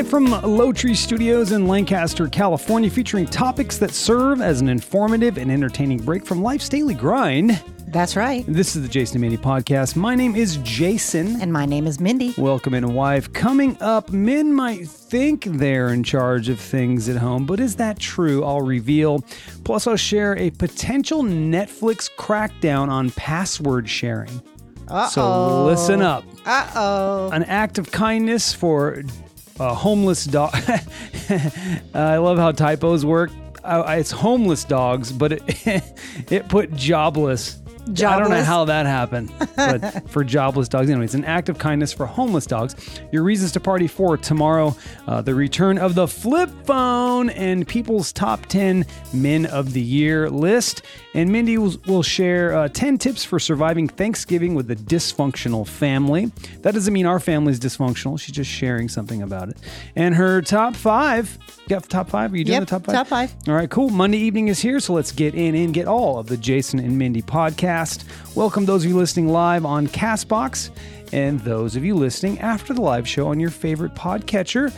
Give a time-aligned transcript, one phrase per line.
[0.00, 5.52] Live from Lowtree Studios in Lancaster, California, featuring topics that serve as an informative and
[5.52, 7.62] entertaining break from life's daily grind.
[7.88, 8.42] That's right.
[8.48, 9.96] This is the Jason and Mindy podcast.
[9.96, 11.38] My name is Jason.
[11.42, 12.34] And my name is Mindy.
[12.38, 13.30] Welcome in, wife.
[13.34, 17.98] Coming up, men might think they're in charge of things at home, but is that
[17.98, 18.42] true?
[18.42, 19.22] I'll reveal.
[19.64, 24.40] Plus, I'll share a potential Netflix crackdown on password sharing.
[24.88, 25.08] Uh-oh.
[25.10, 26.24] So listen up.
[26.46, 27.30] Uh oh.
[27.32, 29.02] An act of kindness for
[29.60, 30.54] a homeless dog.
[31.94, 33.30] I love how typos work.
[33.62, 35.42] Uh, it's homeless dogs, but it
[36.30, 37.60] it put jobless.
[37.88, 40.88] I don't know how that happened, but for jobless dogs.
[40.88, 42.74] Anyway, it's an act of kindness for homeless dogs.
[43.10, 48.12] Your reasons to party for tomorrow, uh, the return of the flip phone, and people's
[48.12, 50.82] top 10 men of the year list.
[51.12, 56.26] And Mindy will, will share uh, 10 tips for surviving Thanksgiving with a dysfunctional family.
[56.62, 58.18] That doesn't mean our family is dysfunctional.
[58.20, 59.56] She's just sharing something about it.
[59.96, 61.36] And her top five.
[61.62, 62.32] You got the top five?
[62.32, 62.94] Are you doing Yep, the top five?
[62.94, 63.34] top five.
[63.48, 63.90] All right, cool.
[63.90, 66.96] Monday evening is here, so let's get in and get all of the Jason and
[66.96, 68.04] Mindy podcast.
[68.36, 70.70] Welcome those of you listening live on Castbox
[71.12, 74.72] and those of you listening after the live show on your favorite podcatcher.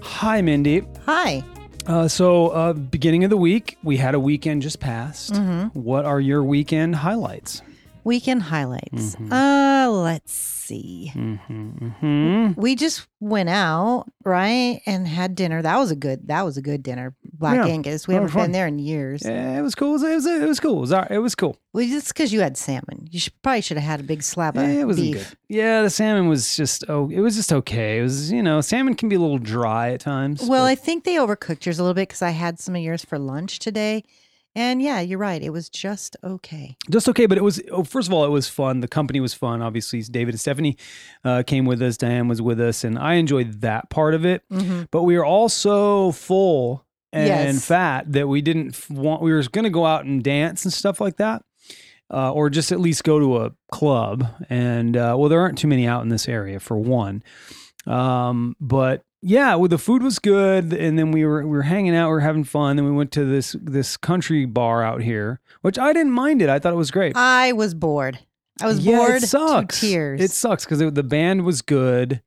[0.00, 0.84] Hi, Mindy.
[1.04, 1.44] Hi.
[1.88, 5.32] Uh, so, uh, beginning of the week, we had a weekend just passed.
[5.32, 5.68] Mm-hmm.
[5.78, 7.62] What are your weekend highlights?
[8.04, 9.16] Weekend highlights.
[9.16, 9.32] Mm-hmm.
[9.32, 12.54] Uh, let's see.
[12.56, 15.62] We just went out, right, and had dinner.
[15.62, 16.28] That was a good.
[16.28, 17.14] That was a good dinner.
[17.32, 18.06] Black Yeah, Angus.
[18.06, 19.24] We haven't been there in years.
[19.24, 19.90] Eh, it was cool.
[19.90, 20.76] It was, it was, it was cool.
[20.78, 21.56] It was, it was cool.
[21.72, 24.56] Well, just because you had salmon, you should probably should have had a big slab
[24.56, 25.30] of Eh, it wasn't beef.
[25.30, 25.38] good.
[25.56, 27.98] Yeah, the salmon was just oh, it was just okay.
[27.98, 30.40] It was you know, salmon can be a little dry at times.
[30.42, 32.82] Well, but- I think they overcooked yours a little bit because I had some of
[32.82, 34.04] yours for lunch today.
[34.54, 35.40] And yeah, you're right.
[35.42, 36.76] It was just okay.
[36.90, 37.26] just okay.
[37.26, 38.80] But it was oh, first of all, it was fun.
[38.80, 39.62] The company was fun.
[39.62, 40.76] Obviously, David and Stephanie
[41.24, 41.96] uh, came with us.
[41.96, 44.42] Diane was with us, and I enjoyed that part of it.
[44.90, 47.64] But we were all so full and Yes.
[47.64, 49.22] fat that we didn't want.
[49.22, 51.42] We were going to go out and dance and stuff like that.
[52.10, 54.26] Uh, or just at least go to a club.
[54.48, 57.22] And uh, well, there aren't too many out in this area for one.
[57.86, 61.94] Um, but yeah, well, the food was good, and then we were we were hanging
[61.94, 62.76] out, we were having fun.
[62.76, 66.48] Then we went to this this country bar out here, which I didn't mind it.
[66.48, 67.16] I thought it was great.
[67.16, 68.18] I was bored.
[68.60, 69.80] I was yeah, bored it sucks.
[69.80, 70.20] to tears.
[70.20, 72.22] It sucks because the band was good.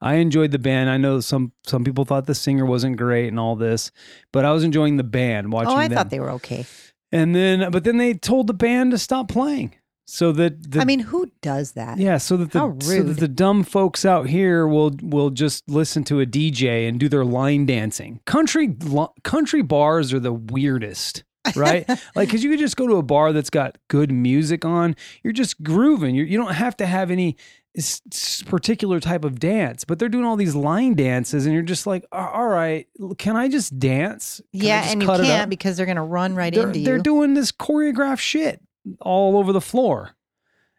[0.00, 0.90] I enjoyed the band.
[0.90, 3.92] I know some some people thought the singer wasn't great and all this,
[4.32, 5.96] but I was enjoying the band watching oh, I them.
[5.96, 6.66] thought they were okay.
[7.12, 9.74] and then, but then they told the band to stop playing,
[10.12, 11.96] so that the, I mean, who does that?
[11.96, 16.04] yeah, so that the so that the dumb folks out here will will just listen
[16.04, 18.20] to a DJ and do their line dancing.
[18.26, 21.24] Country lo- country bars are the weirdest.
[21.56, 21.88] right?
[22.14, 24.96] like, because you could just go to a bar that's got good music on.
[25.22, 26.14] You're just grooving.
[26.14, 27.38] You're, you don't have to have any
[27.74, 31.86] s- particular type of dance, but they're doing all these line dances, and you're just
[31.86, 32.86] like, all right,
[33.16, 34.42] can I just dance?
[34.52, 36.84] Can yeah, just and you can't because they're going to run right they're, into you.
[36.84, 38.60] they're doing this choreographed shit
[39.00, 40.16] all over the floor.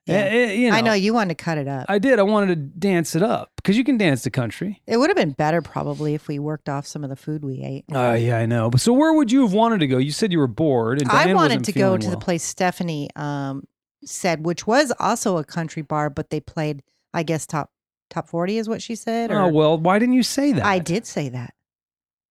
[0.06, 0.16] Yeah.
[0.16, 1.86] Eh, eh, you I know you wanted to cut it up.
[1.88, 2.20] I did.
[2.20, 4.82] I wanted to dance it up because you can dance the country.
[4.86, 7.62] it would have been better probably if we worked off some of the food we
[7.64, 7.86] ate.
[7.94, 8.70] Uh, yeah, I know.
[8.70, 9.98] But so where would you have wanted to go?
[9.98, 12.44] You said you were bored, and Diane I wanted to go feeling to the place
[12.44, 13.66] Stephanie um,
[14.04, 17.72] said, which was also a country bar, but they played, I guess, top
[18.10, 19.32] top forty is what she said.
[19.32, 20.66] Oh well, why didn't you say that?
[20.66, 21.54] I did say that.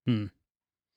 [0.06, 0.26] Hmm.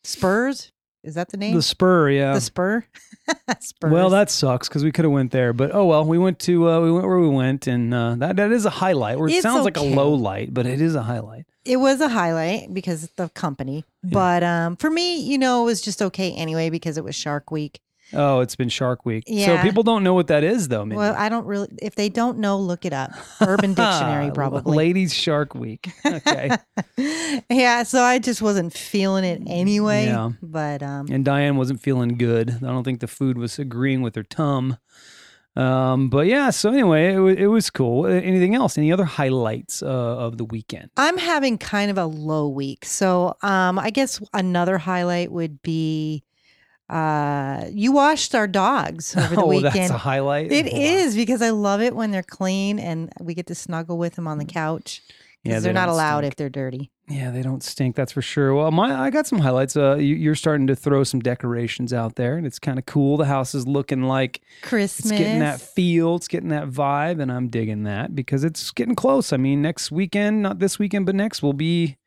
[0.03, 0.73] Spurs
[1.05, 1.55] is that the name?
[1.55, 2.33] The Spur, yeah.
[2.33, 2.85] The Spur.
[3.59, 3.91] Spurs.
[3.91, 6.03] Well, that sucks because we could have went there, but oh well.
[6.05, 8.69] We went to uh, we went where we went, and uh, that that is a
[8.69, 9.17] highlight.
[9.17, 11.45] Or it It's sounds like a low light, but it is a highlight.
[11.63, 13.83] it was a highlight because of the company.
[14.03, 14.09] Yeah.
[14.13, 17.49] But um, for me, you know, it was just okay anyway because it was Shark
[17.51, 17.79] Week.
[18.13, 19.47] Oh, it's been Shark Week, Yeah.
[19.57, 20.85] so people don't know what that is, though.
[20.85, 20.97] Mindy.
[20.97, 21.67] Well, I don't really.
[21.81, 23.11] If they don't know, look it up.
[23.41, 24.75] Urban Dictionary, probably.
[24.77, 25.89] Ladies Shark Week.
[26.05, 26.51] Okay.
[27.49, 27.83] yeah.
[27.83, 30.05] So I just wasn't feeling it anyway.
[30.05, 30.31] Yeah.
[30.41, 32.51] But um, and Diane wasn't feeling good.
[32.51, 34.77] I don't think the food was agreeing with her tum.
[35.57, 38.05] Um, but yeah, so anyway, it, wa- it was cool.
[38.07, 38.77] Anything else?
[38.77, 40.89] Any other highlights uh, of the weekend?
[40.97, 42.83] I'm having kind of a low week.
[42.83, 46.23] So um, I guess another highlight would be
[46.89, 49.73] uh, you washed our dogs over the oh, weekend.
[49.73, 50.51] that's a highlight.
[50.51, 50.79] It Wow.
[50.79, 54.27] is because I love it when they're clean and we get to snuggle with them
[54.27, 55.01] on the couch
[55.43, 56.33] Yeah, because they they're not allowed stink.
[56.33, 56.91] if they're dirty.
[57.07, 57.95] Yeah, they don't stink.
[57.95, 58.55] That's for sure.
[58.55, 59.77] Well, my I got some highlights.
[59.77, 63.17] Uh, you, you're starting to throw some decorations out there, and it's kind of cool.
[63.17, 65.11] The house is looking like Christmas.
[65.11, 66.15] it's getting that feel.
[66.15, 69.31] It's getting that vibe, and I'm digging that because it's getting close.
[69.31, 71.97] I mean, next weekend, not this weekend, but next will be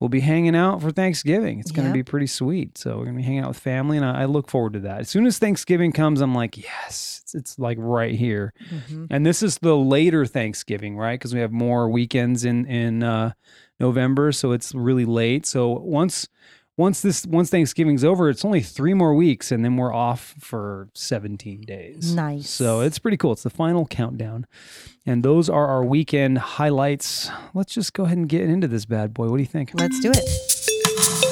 [0.00, 1.58] we'll be hanging out for Thanksgiving.
[1.58, 2.76] It's going to be pretty sweet.
[2.78, 4.80] So we're going to be hanging out with family, and I, I look forward to
[4.80, 5.00] that.
[5.00, 8.52] As soon as Thanksgiving comes, I'm like, yes, it's, it's like right here.
[8.70, 9.06] Mhm.
[9.10, 11.18] And this is the later Thanksgiving, right?
[11.18, 13.32] Because we have more weekends in in uh,
[13.80, 15.46] November, so it's really late.
[15.46, 16.28] So once
[16.76, 20.88] once this once Thanksgiving's over, it's only three more weeks, and then we're off for
[20.94, 22.14] 17 days.
[22.14, 22.50] Nice.
[22.50, 23.32] So it's pretty cool.
[23.32, 24.46] It's the final countdown,
[25.06, 27.30] and those are our weekend highlights.
[27.54, 29.28] Let's just go ahead and get into this bad boy.
[29.28, 29.70] What do you think?
[29.74, 31.25] Let's do it.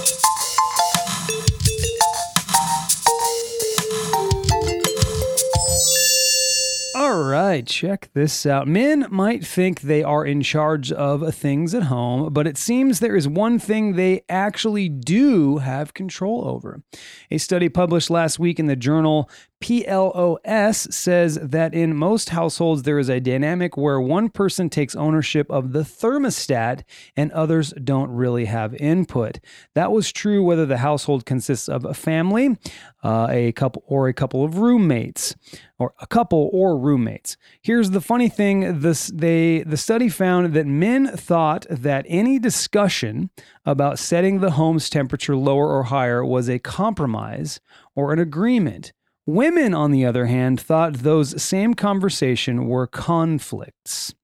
[7.14, 8.66] All right, check this out.
[8.66, 13.14] Men might think they are in charge of things at home, but it seems there
[13.14, 16.82] is one thing they actually do have control over.
[17.30, 19.30] A study published last week in the journal
[19.64, 25.50] PLOS says that in most households there is a dynamic where one person takes ownership
[25.50, 26.82] of the thermostat
[27.16, 29.40] and others don't really have input.
[29.74, 32.58] That was true whether the household consists of a family,
[33.02, 35.34] uh, a couple, or a couple of roommates,
[35.78, 37.38] or a couple or roommates.
[37.62, 43.30] Here's the funny thing: this they the study found that men thought that any discussion
[43.64, 47.60] about setting the home's temperature lower or higher was a compromise
[47.94, 48.92] or an agreement.
[49.26, 54.14] Women, on the other hand, thought those same conversation were conflicts.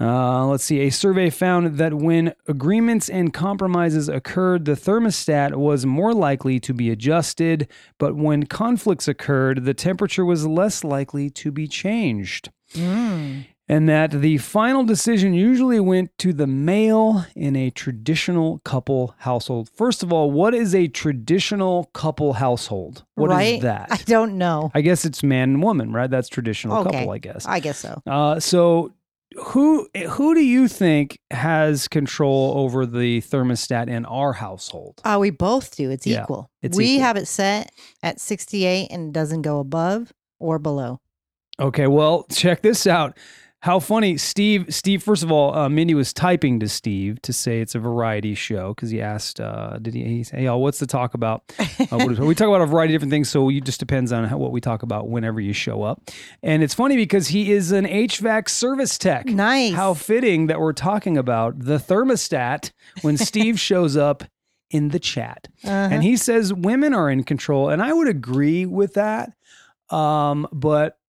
[0.00, 0.80] Uh, let's see.
[0.80, 6.72] A survey found that when agreements and compromises occurred, the thermostat was more likely to
[6.72, 7.68] be adjusted,
[7.98, 12.50] but when conflicts occurred, the temperature was less likely to be changed.
[12.72, 13.44] Mm.
[13.70, 19.70] And that the final decision usually went to the male in a traditional couple household.
[19.72, 23.04] First of all, what is a traditional couple household?
[23.14, 23.60] What is right?
[23.62, 23.86] that?
[23.92, 24.72] I don't know.
[24.74, 26.10] I guess it's man and woman, right?
[26.10, 26.90] That's traditional Okay.
[26.90, 27.46] couple, I guess.
[27.46, 28.02] I guess so.
[28.08, 28.92] Uh, so
[29.38, 35.00] who who do you think has control over the thermostat in our household?
[35.04, 35.90] Uh, we both do.
[35.90, 36.50] It's Yeah, equal.
[36.60, 37.04] it's we equal.
[37.04, 37.70] have it set
[38.02, 40.98] at 68 and it doesn't go above or below.
[41.60, 43.16] Okay, well, check this out.
[43.62, 44.66] How funny, Steve.
[44.74, 48.34] Steve, first of all, uh, Mindy was typing to Steve to say it's a variety
[48.34, 51.52] show because he asked, uh, "Did he, he say, hey, y'all, what's the talk about?"
[51.58, 54.24] Uh, what we talk about a variety of different things, so it just depends on
[54.24, 56.02] how, what we talk about whenever you show up.
[56.42, 59.26] And it's funny because he is an HVAC service tech.
[59.26, 59.74] Nice.
[59.74, 62.72] How fitting that we're talking about the thermostat
[63.02, 64.24] when Steve shows up
[64.70, 65.48] in the chat.
[65.64, 65.72] Uh-huh.
[65.72, 67.68] And he says women are in control.
[67.68, 69.32] And I would agree with that.
[69.90, 70.99] Um, but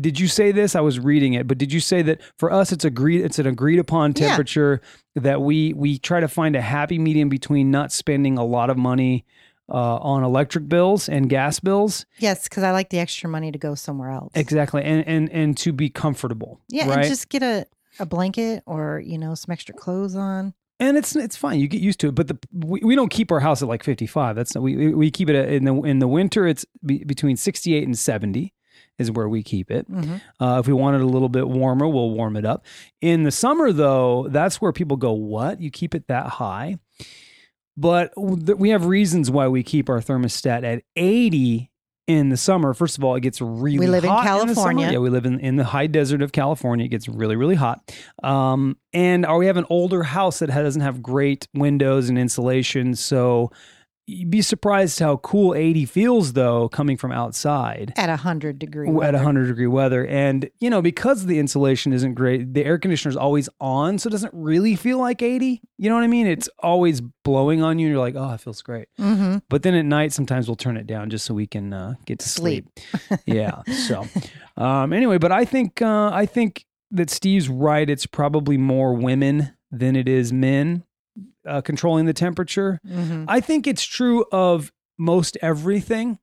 [0.00, 0.74] did you say this?
[0.76, 3.46] I was reading it, but did you say that for us it's agreed it's an
[3.46, 4.28] agreed upon Yeah.
[4.28, 4.80] temperature
[5.14, 8.76] that we we try to find a happy medium between not spending a lot of
[8.76, 9.24] money
[9.70, 12.06] uh, on electric bills and gas bills?
[12.18, 14.32] yes, because I like the extra money to go somewhere else.
[14.34, 14.82] Exactly.
[14.82, 16.60] And and and to be comfortable.
[16.68, 16.98] yeah, Right.
[17.00, 17.66] and just get a,
[17.98, 20.54] a blanket or, you know, some extra clothes on.
[20.80, 21.60] and it's it's fine.
[21.60, 22.14] You get used to it.
[22.14, 24.36] But the we, we don't keep our house at like fifty five.
[24.36, 26.46] That's not, we we keep it in the in the winter.
[26.46, 28.54] It's be, between sixty eight and seventy
[28.98, 29.90] is where we keep it.
[29.90, 30.20] Mhm.
[30.40, 32.64] Uh, if we want it a little bit warmer, we'll warm it up.
[33.00, 35.60] In the summer, though, that's where people go, "What?
[35.60, 36.76] You keep it that high?"
[37.76, 41.70] But we have reasons why we keep our thermostat at eighty
[42.08, 42.74] in the summer.
[42.74, 44.46] First of all, it gets really we live in hot summer.
[44.54, 44.90] California.
[44.90, 46.86] yeah, we live in, in the high desert of California.
[46.86, 47.80] It gets really, really hot.
[48.24, 52.18] Um, and uh, we have an older house that ha- doesn't have great windows and
[52.18, 52.94] insulation.
[52.96, 53.52] So
[54.08, 58.94] you'd be surprised how cool 80 feels, though, coming from outside At 100 degree at
[58.94, 59.18] weather.
[59.18, 60.06] 100 degree weather.
[60.06, 63.98] And, you know, because the insulation isn't great, the air conditioner is always on.
[63.98, 65.60] So it doesn't really feel like 80.
[65.76, 66.26] You know what I mean?
[66.26, 67.86] It's always blowing on you.
[67.86, 68.88] And you're like, oh, it feels great.
[68.98, 69.38] Mm-hmm.
[69.50, 72.18] But then at night, sometimes we'll turn it down just so we can uh, get
[72.20, 72.66] to sleep.
[73.26, 73.62] yeah.
[73.86, 74.06] So,
[74.56, 77.88] um, anyway, but I think uh, I think that Steve's right.
[77.88, 80.84] It's probably more women than it is men
[81.48, 82.78] uh, controlling the temperature.
[82.86, 83.24] Mm-hmm.
[83.28, 86.18] I think it's true of most everything.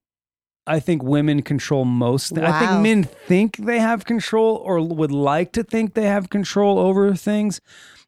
[0.67, 2.33] I think women control most.
[2.33, 6.29] thi- I think men think they have control or would like to think they have
[6.29, 7.61] control over things.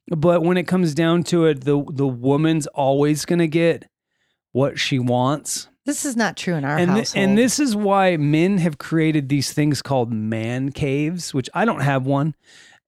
[0.09, 3.87] But when it comes down to it, the the woman's always going to get
[4.53, 5.67] what she wants.
[5.85, 7.23] This is not true in our And, household.
[7.23, 11.79] and this is why men have created these things called man caves, which I don't
[11.81, 12.35] have one.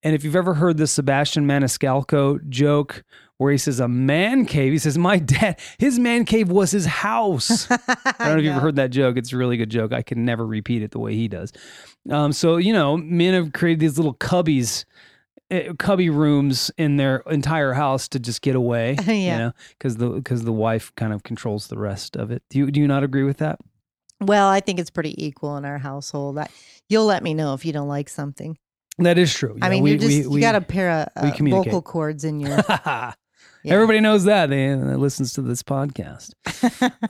[0.03, 3.03] And if you've ever heard the Sebastian Maniscalco joke
[3.39, 6.85] where he says a man cave, he says, My dad, his man cave was his
[6.85, 7.69] house.
[7.71, 7.77] I
[8.19, 9.15] don't know if you've ever heard that joke.
[9.17, 9.93] It's a really good joke.
[9.93, 11.51] I can never repeat it the way he does.
[12.11, 14.83] Um, so, you know, men have created these little cubbies,
[15.51, 18.97] eh, cubby rooms in their entire house to just get away.
[19.07, 19.13] Yeah.
[19.13, 22.43] You know, because the, because the wife kind of controls the rest of it.
[22.49, 23.57] Do you, do you not agree with that?
[24.19, 26.37] Well, I think it's pretty equal in our household.
[26.39, 26.49] I,
[26.89, 28.57] you'll let me know if you don't like something.
[28.97, 29.57] That is true.
[29.61, 32.41] I mean, we- just we- you we- got a pair of uh, vocal cords in
[32.41, 32.57] your
[33.63, 33.73] Yeah.
[33.73, 34.49] Everybody knows that.
[34.49, 36.33] They, that listens to this podcast.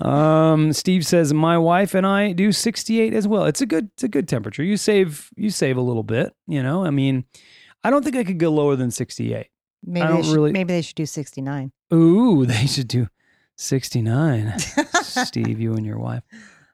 [0.03, 3.45] um, Steve says my wife and I do 68 as well.
[3.45, 4.63] It's a good it's a good temperature.
[4.63, 6.83] You save you save a little bit, you know?
[6.83, 7.25] I mean,
[7.83, 9.48] I don't think I could go lower than 68.
[9.83, 11.71] Maybe they should, really- maybe they should do 69.
[11.93, 13.07] Ooh, they should do
[13.57, 14.59] 69.
[15.03, 16.24] Steve, you and your wife.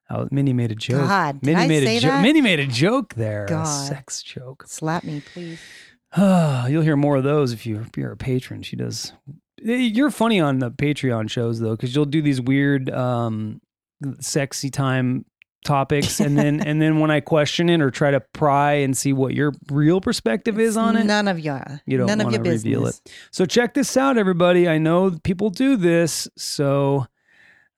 [0.09, 1.07] Oh, Minnie made a joke.
[1.07, 2.21] God, did Minnie I made say a joke.
[2.21, 3.45] Minnie made a joke there.
[3.45, 3.65] A God.
[3.65, 4.65] sex joke.
[4.67, 5.59] Slap me, please.
[6.17, 8.61] You'll hear more of those if, you, if you're a patron.
[8.61, 9.13] She does.
[9.61, 13.61] You're funny on the Patreon shows though, because you'll do these weird, um,
[14.19, 15.25] sexy time
[15.63, 19.13] topics, and then and then when I question it or try to pry and see
[19.13, 22.35] what your real perspective is on it, None of your, you don't none of want
[22.35, 22.65] your to business.
[22.65, 22.99] reveal it.
[23.31, 24.67] So check this out, everybody.
[24.67, 27.07] I know people do this, so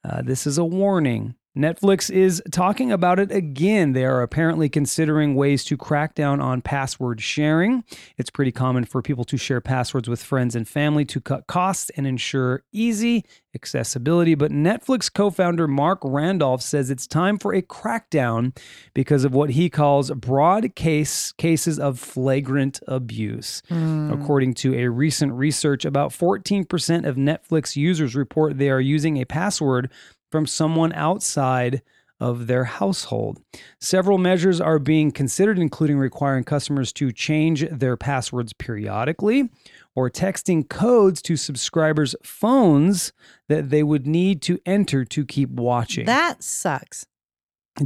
[0.03, 1.36] uh, this is a warning.
[1.57, 3.93] Netflix is talking about it again.
[3.93, 7.83] They are apparently considering ways to crack down on password sharing.
[8.17, 11.89] It's pretty common for people to share passwords with friends and family to cut costs
[11.97, 14.35] and ensure easy accessibility.
[14.35, 18.55] But Netflix co founder Marc Randolph says it's time for a crackdown
[18.93, 23.63] because of what he calls broad case cases of flagrant abuse.
[23.67, 24.11] Hmm.
[24.11, 29.25] According to a recent research, about 14% of Netflix users report they are using a
[29.25, 29.89] password
[30.31, 31.81] from someone outside
[32.19, 33.39] of their household.
[33.79, 39.50] Several measures are being considered, including requiring customers to change their passwords periodically
[39.96, 43.13] or texting codes to subscribers' phones
[43.50, 46.05] that they would need to enter to keep watching.
[46.07, 47.05] That sucks.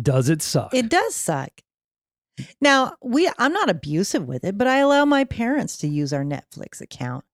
[0.01, 0.73] Does it suck?
[0.73, 1.51] It does suck.
[2.61, 6.23] Now, we I'm not abusive with it, but I allow my parents to use our
[6.23, 7.25] Netflix account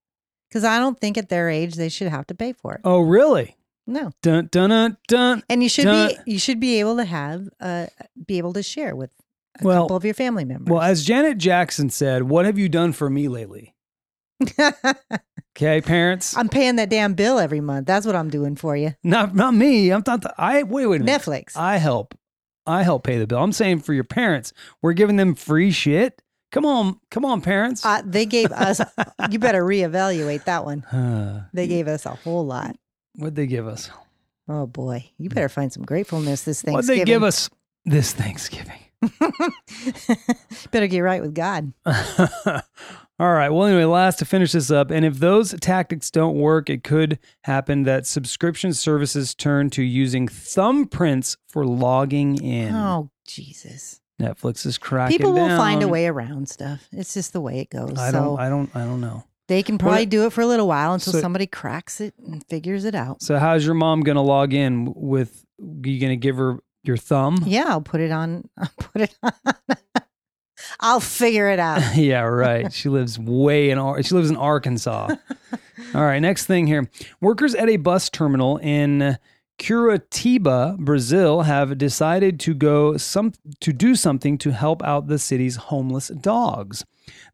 [0.51, 2.81] cuz I don't think at their age they should have to pay for it.
[2.83, 3.56] oh, really?
[3.87, 4.11] No.
[4.21, 5.43] Dun dun dun dun.
[5.49, 7.87] And you should Dun- be you should be able to have uh
[8.25, 9.09] be able to share with
[9.59, 10.69] a Well- couple of your family members.
[10.71, 13.73] Well, as Janet Jackson said, what have you done for me lately?
[15.55, 16.37] Okay, parents.
[16.37, 17.87] I'm paying that damn bill every month.
[17.87, 18.93] That's what I'm doing for you.
[19.03, 19.89] not not me.
[19.91, 20.21] I'm not.
[20.21, 20.85] The, I wait.
[20.85, 21.21] Wait a minute.
[21.23, 21.57] Netflix.
[21.57, 22.13] I help.
[22.67, 23.39] I help pay the bill.
[23.39, 24.53] I'm saying for your parents,
[24.83, 26.21] we're giving them free shit.
[26.51, 27.83] Come on, come on, parents.
[27.83, 28.79] Uh, they gave us.
[29.31, 30.85] you better reevaluate that one.
[31.53, 32.75] They gave us a whole lot.
[33.17, 33.89] What'd they give us?
[34.47, 36.75] Oh boy, you better find some gratefulness this Thanksgiving.
[36.75, 37.49] What'd they give us
[37.83, 38.79] this Thanksgiving?
[40.71, 41.73] better get right with God.
[43.19, 43.49] All right.
[43.49, 47.17] Well, anyway, last to finish this up, and if those tactics don't work, it could
[47.43, 52.75] happen that subscription services turn to using thumbprints for logging in.
[52.75, 54.01] Oh Jesus!
[54.21, 56.87] Netflix is cracking People will find a way around stuff.
[56.91, 57.97] It's just the way it goes.
[57.97, 58.39] I so don't.
[58.39, 58.75] I don't.
[58.75, 59.23] I don't know.
[59.47, 62.13] They can probably What- do it for a little while until So- somebody cracks it
[62.25, 63.21] and figures it out.
[63.21, 65.43] So, how's your mom gonna log in with?
[65.59, 67.43] You gonna give her your thumb?
[67.45, 68.47] Yeah, I'll put it on.
[68.57, 69.33] I'll put it on.
[70.79, 71.81] I'll figure it out.
[71.95, 72.71] yeah, right.
[72.73, 75.15] She lives way in she lives in Arkansas.
[75.95, 76.89] All right, next thing here.
[77.21, 79.17] Workers at a bus terminal in
[79.59, 85.55] Curitiba, Brazil have decided to go some to do something to help out the city's
[85.55, 86.83] homeless dogs.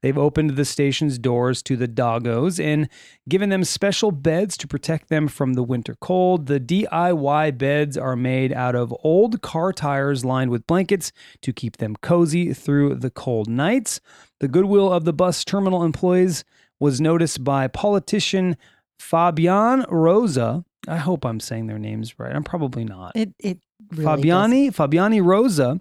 [0.01, 2.89] They've opened the station's doors to the doggos and
[3.27, 6.47] given them special beds to protect them from the winter cold.
[6.47, 11.11] The DIY beds are made out of old car tires lined with blankets
[11.41, 13.99] to keep them cozy through the cold nights.
[14.39, 16.43] The goodwill of the bus terminal employees
[16.79, 18.57] was noticed by politician
[18.99, 20.65] Fabian Rosa.
[20.87, 22.35] I hope I'm saying their names right.
[22.35, 23.13] I'm probably not.
[23.15, 23.59] It it
[23.91, 25.79] really Fabiani Fabiani Rosa,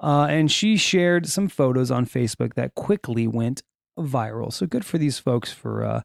[0.00, 3.62] uh, and she shared some photos on Facebook that quickly went
[3.98, 4.52] viral.
[4.52, 6.02] So good for these folks for uh,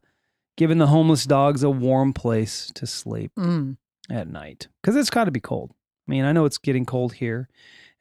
[0.57, 3.31] giving the homeless dogs a warm place to sleep.
[3.37, 3.77] Mm.
[4.09, 5.71] at night because it's got to be cold.
[6.07, 7.49] I mean, I know it's getting cold here,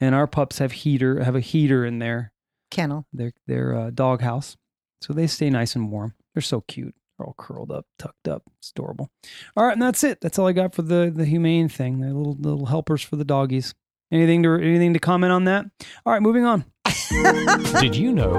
[0.00, 2.32] and our pups have heater have a heater in their
[2.70, 3.06] Kennel.
[3.12, 4.56] their their uh, dog house,
[5.00, 6.14] so they stay nice and warm.
[6.34, 6.94] They're so cute.
[7.16, 8.42] They're all curled up, tucked up.
[8.58, 9.08] It's adorable.
[9.56, 10.20] All right, and that's it.
[10.20, 12.00] That's all I got for the the humane thing.
[12.00, 13.74] The little little helpers for the doggies.
[14.12, 15.66] Anything to anything to comment on that?
[16.04, 16.64] All right, moving on.
[17.80, 18.34] Did you know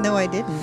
[0.00, 0.62] No, I didn't.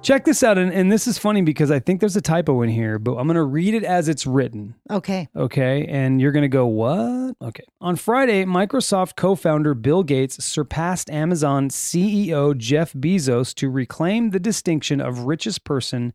[0.00, 2.70] Check this out, and, and this is funny because I think there's a typo in
[2.70, 4.76] here, but I'm gonna read it as it's written.
[4.90, 5.28] Okay.
[5.34, 5.86] Okay.
[5.86, 7.34] And you're going to go, what?
[7.42, 7.64] Okay.
[7.80, 14.38] On Friday, Microsoft co founder Bill Gates surpassed Amazon CEO Jeff Bezos to reclaim the
[14.40, 16.14] distinction of richest person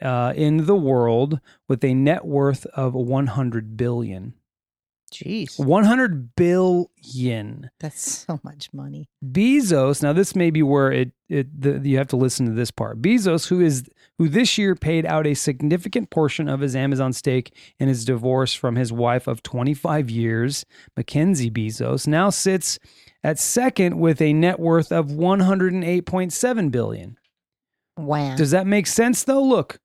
[0.00, 4.34] uh, in the world with a net worth of 100 billion.
[5.22, 5.58] Jeez.
[5.58, 7.70] 100 billion.
[7.80, 9.08] That's so much money.
[9.24, 12.70] Bezos, now this may be where it, it the, you have to listen to this
[12.70, 13.00] part.
[13.00, 13.84] Bezos, who is
[14.18, 18.54] who this year paid out a significant portion of his Amazon stake in his divorce
[18.54, 20.64] from his wife of 25 years,
[20.96, 22.78] Mackenzie Bezos, now sits
[23.24, 27.18] at second with a net worth of 108.7 billion.
[27.96, 28.36] Wow.
[28.36, 29.42] Does that make sense though?
[29.42, 29.78] Look,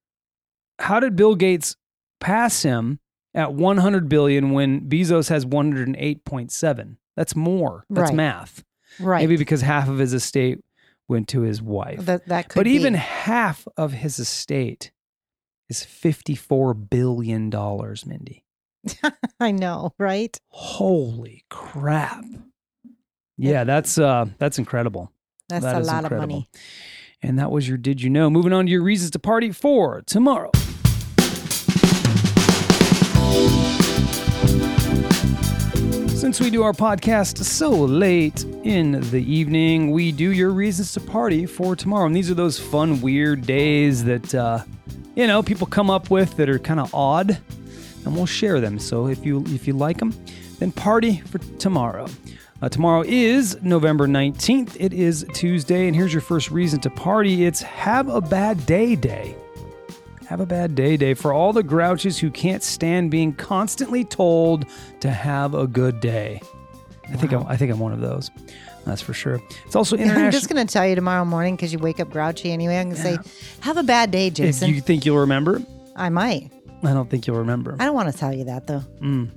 [0.80, 1.76] how did Bill Gates
[2.20, 3.00] pass him
[3.34, 6.98] at 100 billion when Bezos has 108.7?
[7.16, 7.86] That's more.
[7.90, 8.16] That's Right.
[8.16, 8.64] math.
[9.00, 9.22] Right.
[9.22, 10.60] Maybe because half of his estate
[11.08, 12.06] went to his wife.
[12.06, 12.72] that that could but be.
[12.72, 14.92] even half of his estate
[15.70, 18.44] is 54 billion dollars, Mindy.
[19.40, 20.38] I know, right?
[20.50, 22.24] Holy crap.
[23.38, 25.12] Yeah, that's uh that's incredible.
[25.50, 26.24] That's That a lot incredible.
[26.24, 26.50] of money.
[27.22, 28.30] And that was your Did You Know?
[28.30, 30.52] Moving on to your reasons to party for tomorrow.
[36.32, 41.02] Since we do our podcast so late in the evening, we do your reasons to
[41.02, 42.06] party for tomorrow.
[42.06, 44.64] And these are those fun, weird days that, uh,
[45.16, 47.38] you know, people come up with that are kind of odd,
[48.06, 48.80] and we'll share them.
[48.80, 50.14] So if you if you like them,
[50.60, 52.08] then party for tomorrow.
[52.62, 54.78] Uh, tomorrow is November 19th.
[54.80, 58.96] It is Tuesday, and here's your first reason to party it's Have a Bad Day
[58.96, 59.36] Day.
[60.32, 64.66] Have a bad day day for all the grouches who can't stand being constantly told
[65.02, 66.42] to have a good day.
[67.10, 68.32] I think I'm, I think I'm one of those.
[68.86, 69.42] That's for sure.
[69.66, 70.26] It's also international.
[70.28, 72.78] I'm just going to tell you tomorrow morning because you wake up grouchy anyway.
[72.78, 73.18] I'm going to say,
[73.60, 74.70] have a bad day, if Jason.
[74.70, 75.62] you think you'll remember,
[75.98, 76.50] I might.
[76.82, 77.76] I don't think you'll remember.
[77.78, 78.86] I don't want to tell you that though.
[79.02, 79.32] Mm.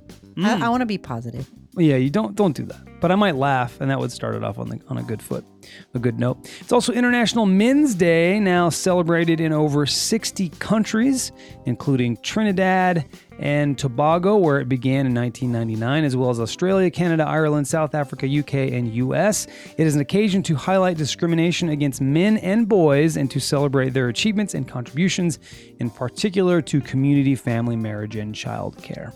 [0.45, 1.51] I, I want to be positive.
[1.75, 2.94] Yeah, you don't don't do that.
[3.05, 5.21] But I might laugh, and that would start it off on the on a good
[5.21, 5.45] foot,
[5.93, 6.49] a good note.
[6.59, 11.31] It's also International Men's Day, now celebrated in over 60 countries,
[11.67, 13.05] including Trinidad
[13.37, 18.25] and Tobago, where it began in 1999, as well as Australia, Canada, Ireland, South Africa,
[18.25, 19.45] UK, and US.
[19.77, 24.07] It is an occasion to highlight discrimination against men and boys and to celebrate their
[24.07, 25.37] achievements and contributions,
[25.77, 29.13] in particular to community, family, marriage, and child care.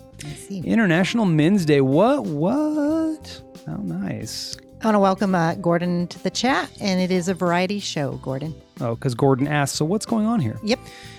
[0.48, 1.80] International Men's Day.
[1.80, 2.24] What?
[2.24, 3.49] What?
[3.66, 4.56] How nice.
[4.82, 8.12] I want to welcome uh, Gordon to the chat, and it is a variety show,
[8.22, 8.54] Gordon.
[8.80, 10.58] Oh, because Gordon asked, so what's going on here?
[10.62, 10.78] Yep.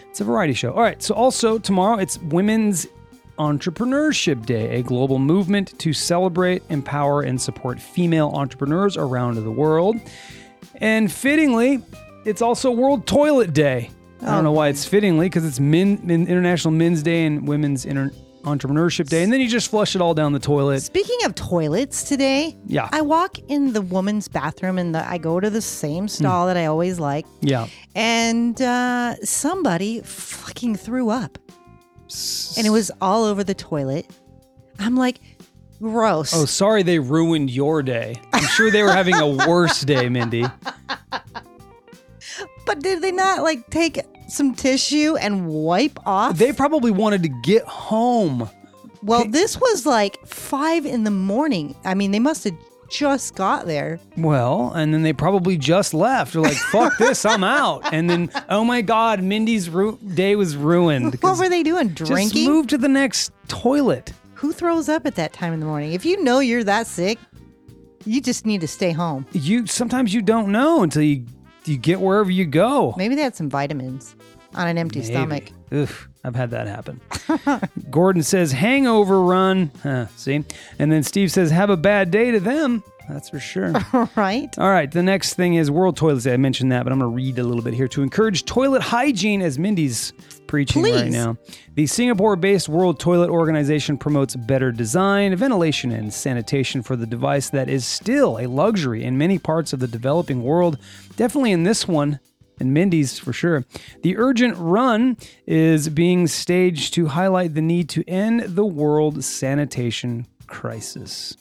[0.09, 0.73] It's a variety show.
[0.73, 1.01] All right.
[1.01, 2.87] So, also tomorrow, it's Women's
[3.37, 9.97] Entrepreneurship Day, a global movement to celebrate, empower, and support female entrepreneurs around the world.
[10.75, 11.83] And fittingly,
[12.25, 13.91] it's also World Toilet Day.
[14.21, 17.85] I don't know why it's fittingly because it's men, men, International Men's Day and Women's
[17.85, 18.11] Inter-
[18.43, 19.23] Entrepreneurship Day.
[19.23, 20.81] And then you just flush it all down the toilet.
[20.81, 22.89] Speaking of toilets today, Yeah.
[22.91, 26.57] I walk in the woman's bathroom and the, I go to the same stall that
[26.57, 27.67] I always like, Yeah.
[27.95, 31.37] and uh, somebody fucking threw up,
[32.57, 34.05] and it was all over the toilet.
[34.79, 35.19] I'm like,
[35.79, 36.33] gross.
[36.33, 38.15] Oh, sorry they ruined your day.
[38.33, 40.45] I'm sure they were having a worse day, Mindy.
[42.71, 46.37] But did they not like take some tissue and wipe off?
[46.37, 48.49] They probably wanted to get home.
[49.03, 51.75] well, this was like five in the morning.
[51.83, 52.55] I mean, they must have
[52.89, 53.99] just got there.
[54.15, 56.31] Well, and then they probably just left.
[56.31, 57.93] They're like, fuck this, I'm out.
[57.93, 61.15] And then, oh my God, Mindy's ru- day was ruined.
[61.21, 61.89] What were they doing?
[61.89, 62.29] Drinking?
[62.29, 64.13] Just move to the next toilet.
[64.35, 65.91] Who throws up at that time in the morning?
[65.91, 67.19] If you know you're that sick,
[68.05, 69.25] you just need to stay home.
[69.33, 71.25] You Sometimes you don't know until you,
[71.65, 72.93] you get wherever you go.
[72.97, 74.15] Maybe they had some vitamins
[74.55, 75.11] on an empty Maybe.
[75.13, 75.43] stomach.
[75.73, 76.99] Oof, I've had that happen.
[77.89, 79.71] Gordon says, hangover run.
[79.81, 80.43] Huh, see?
[80.79, 82.83] And then Steve says, have a bad day to them.
[83.09, 83.73] That's for sure.
[84.15, 84.57] right?
[84.57, 86.33] All right, the next thing is World Toilet Day.
[86.33, 88.81] I mentioned that, but I'm going to read a little bit here to encourage toilet
[88.81, 90.13] hygiene as Mindy's
[90.47, 91.37] preaching right now.
[91.75, 97.49] The Singapore based World Toilet Organization promotes better design, ventilation, and sanitation for the device
[97.51, 100.77] that is still a luxury in many parts of the developing world.
[101.15, 102.19] Definitely in this one,
[102.59, 103.65] and Mindy's for sure.
[104.03, 110.27] The urgent run is being staged to highlight the need to end the world sanitation
[110.47, 111.35] crisis.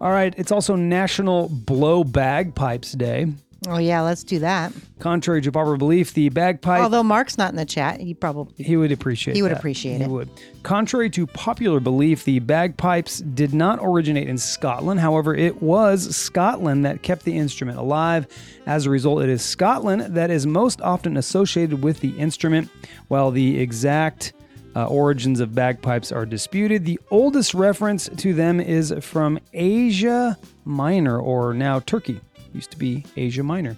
[0.00, 3.26] All right, it's also National Blow Bagpipes Day.
[3.66, 4.72] Oh, yeah, let's do that.
[5.00, 8.64] Contrary to popular belief, the bagpipe Although Mark's not in the chat, he probably.
[8.64, 9.36] he would appreciate it.
[9.36, 9.58] He would that.
[9.58, 10.10] appreciate he it.
[10.10, 10.30] would.
[10.62, 15.00] Contrary to popular belief, the bagpipes did not originate in Scotland.
[15.00, 18.28] However, it was Scotland that kept the instrument alive.
[18.66, 22.70] As a result, it is Scotland that is most often associated with the instrument,
[23.08, 24.34] while the exact
[24.76, 26.84] uh, origins of bagpipes are disputed.
[26.84, 32.20] The oldest reference to them is from Asia Minor, or now Turkey.
[32.54, 33.76] Used to be Asia Minor.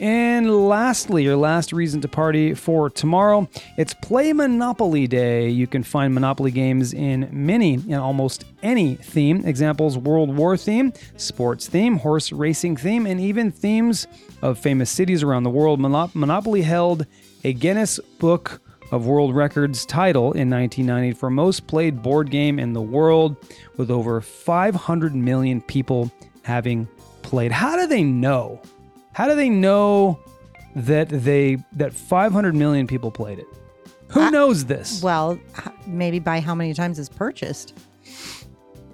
[0.00, 5.48] And lastly, your last reason to party for tomorrow, it's Play Monopoly Day.
[5.48, 9.44] You can find Monopoly games in many and almost any theme.
[9.44, 14.06] Examples World War theme, sports theme, horse racing theme, and even themes
[14.40, 15.80] of famous cities around the world.
[15.80, 17.04] Monop- Monopoly held
[17.42, 18.60] a Guinness Book
[18.90, 23.36] of World Records title in 1990 for most played board game in the world,
[23.76, 26.10] with over 500 million people
[26.42, 26.88] having
[27.22, 27.52] played.
[27.52, 28.60] How do they know?
[29.12, 30.18] How do they know
[30.74, 33.46] that they that 500 million people played it?
[34.08, 35.02] Who I- knows this?
[35.02, 35.38] Well,
[35.86, 37.78] maybe by how many times it's purchased.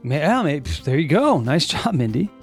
[0.05, 1.41] Yeah, maybe, there you go.
[1.41, 2.29] Nice job, Mindy.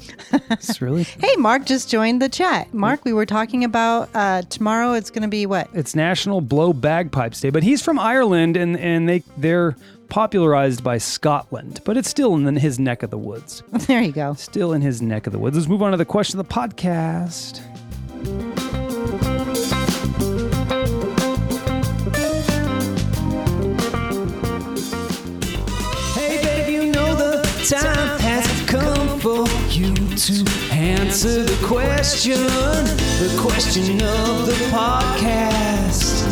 [0.49, 2.73] It's really Hey, Mark just joined the chat.
[2.73, 4.93] Mark, we were talking about uh, tomorrow.
[4.93, 5.69] It's going to be what?
[5.73, 9.75] it's National Blow Bagpipes Day, but he's from Ireland and and they they're
[10.09, 13.63] popularized by Scotland, but it's still in his neck of the woods.
[13.87, 14.33] There you go.
[14.33, 15.55] Still in his neck of the woods.
[15.55, 17.61] Let's move on to the question of the podcast.
[27.79, 32.43] Time has come for you to answer the question.
[32.43, 36.25] The question of the podcast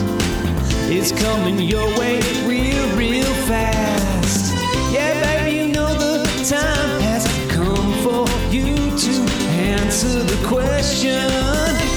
[0.92, 4.54] is coming your way real, real fast.
[4.92, 11.89] Yeah, baby, you know the time has come for you to answer the question.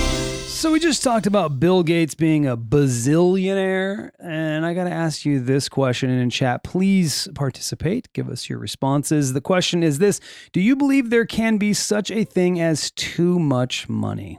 [0.62, 5.25] So we just talked about Bill Gates being a bazillionaire, and I got to ask
[5.25, 6.62] you this question in chat.
[6.62, 8.12] Please participate.
[8.12, 9.33] Give us your responses.
[9.33, 10.20] The question is this:
[10.53, 14.38] Do you believe there can be such a thing as too much money?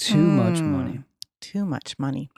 [0.00, 0.72] Too much Hmm.
[0.72, 1.00] money.
[1.40, 2.28] Too much money.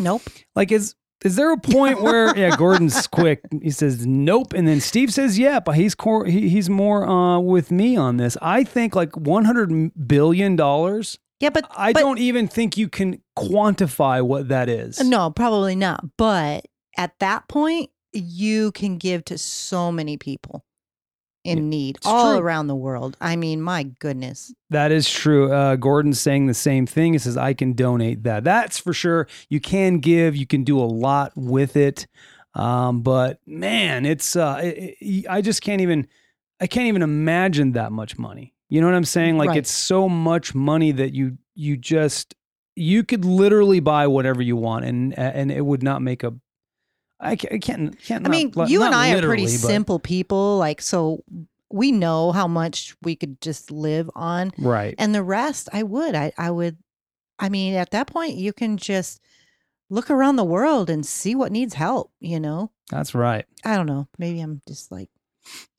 [0.00, 0.22] Nope.
[0.56, 3.42] Like, is is there a point where yeah, Gordon's quick.
[3.62, 7.38] He says nope, and then Steve says yeah, but he's cor- he, he's more uh,
[7.38, 8.36] with me on this.
[8.42, 11.20] I think like one hundred billion dollars.
[11.40, 15.00] Yeah, but I but- don't even think you can quantify what that is.
[15.00, 16.04] No, probably not.
[16.16, 20.64] But at that point, you can give to so many people
[21.44, 22.40] in need all true.
[22.44, 23.16] around the world.
[23.20, 24.52] I mean, my goodness.
[24.70, 25.50] That is true.
[25.52, 27.12] Uh, Gordon's saying the same thing.
[27.12, 28.44] He says, I can donate that.
[28.44, 29.28] That's for sure.
[29.48, 32.06] You can give, you can do a lot with it.
[32.54, 36.08] Um, but man, it's, uh, it, it- I just can't even,
[36.60, 38.52] I can't even imagine that much money.
[38.68, 39.38] You know what I'm saying?
[39.38, 39.58] Like Right.
[39.58, 42.34] it's so much money that you, you just,
[42.76, 46.34] you could literally buy whatever you want and, and it would not make a,
[47.20, 49.98] I can't, I can't, I mean, not- you not and I are pretty but- simple
[49.98, 50.58] people.
[50.58, 51.24] Like, so
[51.70, 54.52] we know how much we could just live on.
[54.58, 54.94] Right.
[54.98, 56.14] And the rest, I would.
[56.14, 56.76] I, I would.
[57.38, 59.20] I mean, at that point, you can just
[59.90, 62.70] look around the world and see what needs help, you know?
[62.90, 63.44] That's right.
[63.64, 64.06] I don't know.
[64.18, 65.08] Maybe I'm just like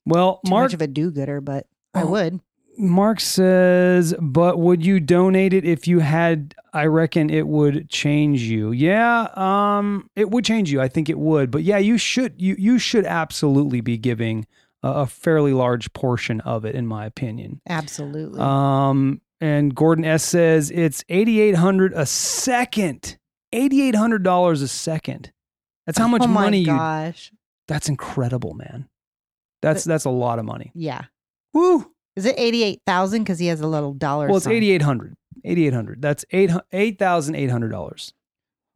[0.06, 2.06] Well, too Mark, much of a do gooder, but I Oh.
[2.08, 2.40] would.
[2.80, 8.42] Mark says, but would you donate it if you had I reckon it would change
[8.42, 8.72] you.
[8.72, 10.80] Yeah, um it would change you.
[10.80, 11.50] I think it would.
[11.50, 14.46] But yeah, you should you you should absolutely be giving
[14.82, 17.60] a, a fairly large portion of it in my opinion.
[17.68, 18.40] Absolutely.
[18.40, 23.16] Um and Gordon S says it's 8800 a second.
[23.52, 25.32] $8800 a second.
[25.86, 26.28] That's how much money.
[26.28, 26.30] You.
[26.30, 26.66] Oh my money you
[27.12, 27.32] gosh.
[27.66, 28.88] That's incredible, man.
[29.62, 30.72] That's that's a lot of money.
[30.74, 31.04] Yeah.
[31.52, 31.90] Woo!
[32.16, 34.54] Is it 88,000 because he has a little dollar Well, it's sign?
[34.54, 35.16] eighty eight hundred.
[35.44, 36.02] Eighty eight hundred.
[36.02, 38.12] That's eight eight thousand eight hundred dollars.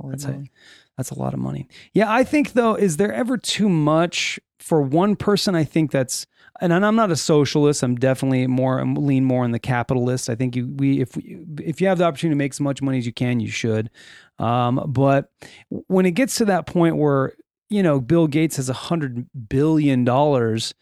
[0.02, 0.30] That's it.
[0.32, 0.50] moly.
[0.96, 1.68] That's a lot of money.
[1.92, 5.54] Yeah, I think though, is there ever too much for one person?
[5.56, 6.24] I think that's,
[6.60, 7.82] and I'm not a socialist.
[7.82, 10.30] I'm definitely more I'm lean more on the capitalist.
[10.30, 12.80] I think you we if we, if you have the opportunity to make as much
[12.80, 13.90] money as you can, you should.
[14.38, 15.30] Um, but
[15.68, 17.34] when it gets to that point where
[17.70, 20.74] you know Bill Gates has a hundred billion dollars,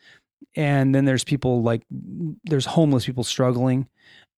[0.57, 1.83] and then there's people like
[2.45, 3.89] there's homeless people struggling.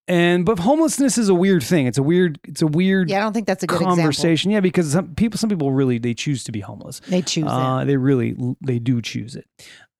[0.06, 1.86] And but homelessness is a weird thing.
[1.86, 2.38] It's a weird.
[2.44, 3.96] It's a weird Yeah, I don't think that's a good example.
[3.96, 4.50] conversation.
[4.50, 7.00] Yeah, because some people, some people really they choose to be homeless.
[7.08, 7.86] They choose Uh, that.
[7.86, 9.46] they really they do choose it.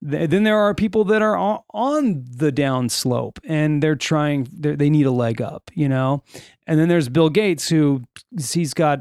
[0.06, 4.46] Th- Then there are people that are on, on the down slope and they're trying.
[4.52, 6.22] They're, they need a leg up, you know.
[6.66, 8.02] And then there's Bill Gates who
[8.52, 9.00] he's got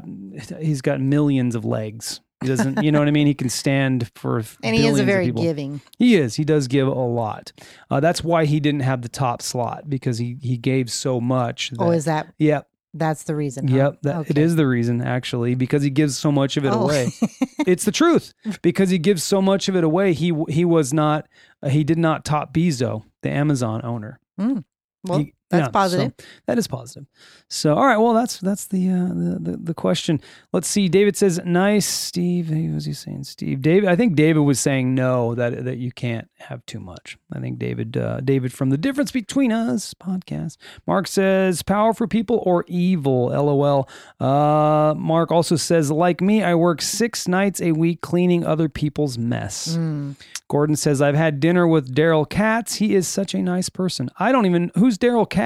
[0.58, 2.22] he's got millions of legs.
[2.44, 3.26] He doesn't, you know what I mean?
[3.26, 5.80] He can stand for And he is a very giving.
[5.98, 6.36] He is.
[6.36, 7.52] He does give a lot.
[7.90, 11.72] Uh, that's why he didn't have the top slot because he he gave so much.
[11.78, 12.68] Oh, is that Yep.
[12.92, 13.66] that's the reason?
[13.68, 13.76] huh?
[13.76, 14.42] Yep, that, Okay.
[14.42, 16.82] is the reason actually because he gives so much of it Oh.
[16.84, 17.08] away.
[17.66, 20.12] it's the truth because he gives so much of it away.
[20.12, 21.26] He he was not
[21.62, 24.20] uh, he did not top Bezos, the Amazon owner.
[24.38, 26.12] well, He- that's yeah, positive.
[26.18, 27.06] so that is positive.
[27.48, 30.20] So all right, well that's that's the uh, the, the the question.
[30.52, 30.88] Let's see.
[30.88, 31.86] David says nice.
[31.86, 33.24] Steve, what was he saying?
[33.24, 33.88] Steve, David.
[33.88, 37.18] I think David was saying no that that you can't have too much.
[37.32, 40.56] I think David uh, David from the difference between us podcast.
[40.86, 43.26] Mark says power for people or evil.
[43.26, 43.88] LOL.
[44.20, 49.18] Uh, Mark also says like me, I work six nights a week cleaning other people's
[49.18, 49.76] mess.
[49.76, 50.16] Mm.
[50.48, 52.76] Gordon says, I've had dinner with Daryl Katz.
[52.76, 54.10] He is such a nice person.
[54.18, 55.43] I don't even, who's Daryl Katz?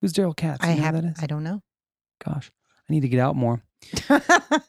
[0.00, 0.64] Who's Daryl Katz?
[0.64, 0.94] I You know who have.
[0.94, 1.16] that is?
[1.22, 1.60] I don't know.
[2.24, 2.50] Gosh,
[2.88, 3.62] I need to get out more.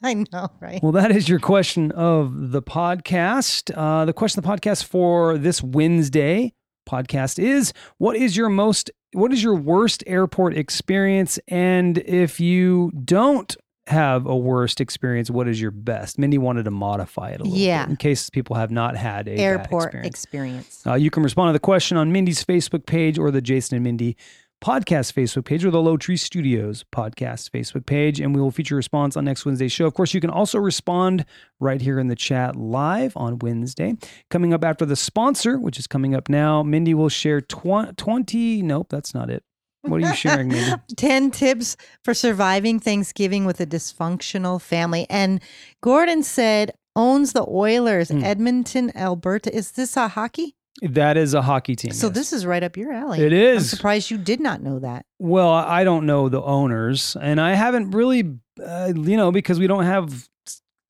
[0.04, 0.82] I know, right?
[0.82, 3.72] Well, that is your question of the podcast.
[3.76, 6.54] Uh, the question of the podcast for this Wednesday
[6.88, 12.92] podcast is what is your most what is your worst airport experience and if you
[13.04, 16.18] don't have a worst experience, what is your best?
[16.20, 17.86] Mindy wanted to modify it a little Yeah.
[17.86, 20.08] bit in case people have not had a bad Airport experience.
[20.08, 20.84] experience.
[20.88, 23.84] Uh, you can respond to the question on Mindy's Facebook page or the Jason and
[23.84, 24.18] Mindy
[24.60, 28.78] podcast Facebook page or the Lowtree Studios podcast Facebook page, and we will feature a
[28.78, 29.86] response on next Wednesday's show.
[29.86, 31.26] Of course, you can also respond
[31.60, 33.96] right here in the chat live on Wednesday.
[34.32, 38.64] Coming up after the sponsor, which is coming up now, Mindy will share tw- 20.
[38.64, 39.44] Nope, that's not it.
[39.90, 40.82] What are you sharing, Mindy?
[40.96, 45.08] 10 tips for surviving Thanksgiving with a dysfunctional family.
[45.10, 45.42] And
[45.82, 48.24] Gordon said owns the Oilers, Hmm.
[48.24, 49.56] Edmonton, Alberta.
[49.56, 50.56] Is this a hockey?
[50.82, 51.92] That is a hockey team.
[51.92, 52.16] So yes.
[52.16, 53.20] this is right up your alley.
[53.22, 53.64] It is.
[53.64, 55.06] I'm surprised you did not know that.
[55.18, 59.66] Well, I don't know the owners, and I haven't really, uh, you know, because we
[59.66, 60.30] don't have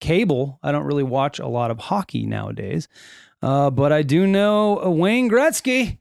[0.01, 0.59] cable.
[0.61, 2.87] I don't really watch a lot of hockey nowadays.
[3.41, 5.99] Uh, but I do know uh, Wayne Gretzky,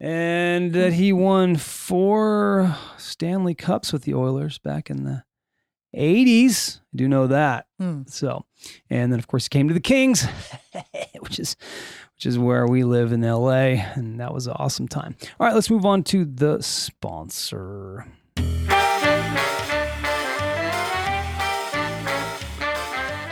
[0.00, 5.24] and that he won four Stanley Cups with the Oilers back in the
[5.94, 6.78] '80s.
[6.78, 7.66] I do know that.
[7.78, 8.02] Hmm.
[8.06, 8.46] So,
[8.88, 10.26] and then of course he came to the Kings,
[11.20, 11.56] which is
[12.16, 15.16] which is where we live in LA, and that was an awesome time.
[15.38, 18.06] All right, let's move on to the sponsor.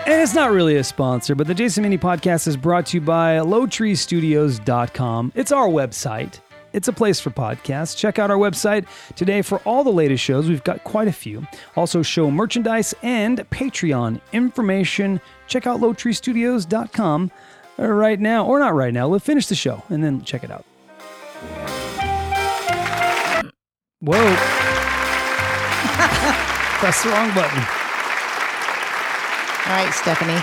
[0.06, 3.02] And it's not really a sponsor, but the Jason Mindy podcast is brought to you
[3.02, 5.32] by lowtreestudios.com.
[5.34, 6.40] It's our website.
[6.72, 7.96] It's a place for podcasts.
[7.96, 10.48] Check out our website today for all the latest shows.
[10.48, 11.46] We've got quite a few.
[11.76, 15.20] Also, show merchandise and Patreon information.
[15.46, 17.30] Check out lowtreestudios.com
[17.78, 19.06] right now, or not right now.
[19.06, 20.64] Let's finish the show and then check it out.
[24.00, 24.14] Whoa.
[26.78, 27.58] Press the wrong button.
[29.66, 30.40] All right, Stephanie.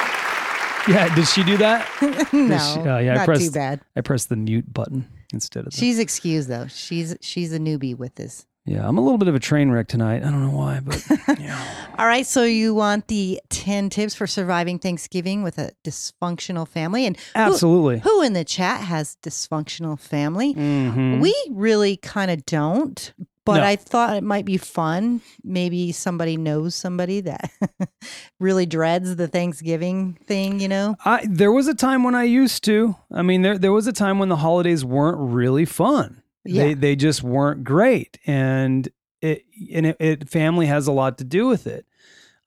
[0.93, 1.87] Yeah, did she do that?
[2.33, 3.81] no, she- oh, yeah, I not pressed- too bad.
[3.95, 5.77] I pressed the mute button instead of the.
[5.77, 6.65] She's excused though.
[6.67, 8.45] She's she's a newbie with this.
[8.67, 10.23] Yeah, I'm a little bit of a train wreck tonight.
[10.23, 10.99] I don't know why, but
[11.39, 11.85] yeah.
[11.99, 17.05] All right, so you want the 10 tips for surviving Thanksgiving with a dysfunctional family
[17.05, 17.99] and who- absolutely.
[17.99, 20.55] who in the chat has dysfunctional family?
[20.55, 21.19] Mhm.
[21.21, 23.13] We really kind of don't,
[23.45, 23.63] but No.
[23.63, 25.21] I thought it might be fun.
[25.43, 27.51] Maybe somebody knows somebody that
[28.39, 30.95] really dreads the Thanksgiving thing, you know?
[31.05, 32.95] I there was a time when I used to.
[33.11, 36.21] I mean, there there was a time when the holidays weren't really fun.
[36.43, 36.75] They Yeah.
[36.75, 38.87] they just weren't great, and
[39.21, 41.85] it and it, it family has a lot to do with it.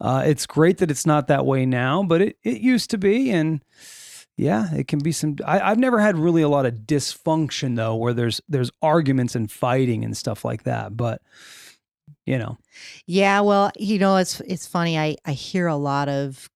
[0.00, 3.30] Uh, it's great that it's not that way now, but it it used to be,
[3.30, 3.60] and
[4.38, 5.36] yeah, it can be some.
[5.44, 9.50] I, I've never had really a lot of dysfunction though, where there's there's arguments and
[9.50, 10.96] fighting and stuff like that.
[10.96, 11.20] But
[12.24, 12.56] you know,
[13.06, 14.98] Yeah, well, you know, it's it's funny.
[14.98, 16.48] I I hear a lot of,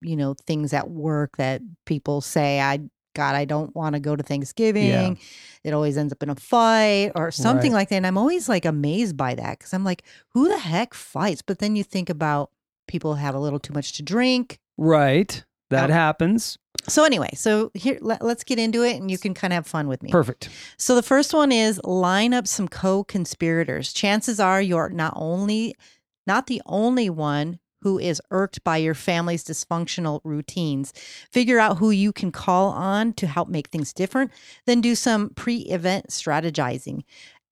[0.00, 2.78] you know, things at work that people say, "I
[3.14, 5.18] God, I don't want to go to Thanksgiving."
[5.64, 7.78] It always ends up in a fight or something Right.
[7.78, 7.96] like that.
[7.96, 10.02] And I'm always like amazed by that because I'm like,
[10.34, 11.42] who the heck fights?
[11.42, 12.50] But then you think about
[12.86, 14.58] people have a little too much to drink.
[14.76, 15.42] right?
[15.70, 16.58] That happens.
[16.88, 19.66] So anyway, so here let, let's get into it, and you can kind of have
[19.66, 20.10] fun with me.
[20.10, 20.48] Perfect.
[20.76, 23.92] So the first one is line up some co-conspirators.
[23.92, 25.74] Chances are you're not only
[26.26, 30.92] not the only one who is irked by your family's dysfunctional routines.
[31.30, 34.30] Figure out who you can call on to help make things different,
[34.64, 37.02] then do some pre-event strategizing.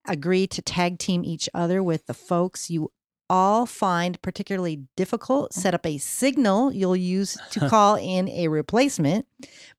[0.09, 2.90] Agree to tag team each other with the folks you
[3.33, 5.55] all find particularly difficult.
[5.55, 9.27] Set up a signal you'll use to call in a replacement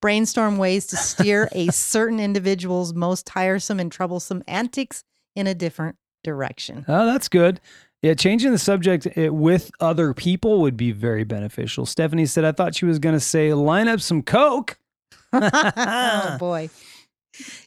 [0.01, 5.03] brainstorm ways to steer a certain individual's most tiresome and troublesome antics
[5.35, 6.83] in a different direction.
[6.87, 7.61] Oh, that's good.
[8.01, 11.85] Yeah, changing the subject eh, with other people would be very beneficial.
[11.85, 14.79] Stephanie said, I thought she was going to say, line up some Coke.
[15.31, 16.71] oh boy.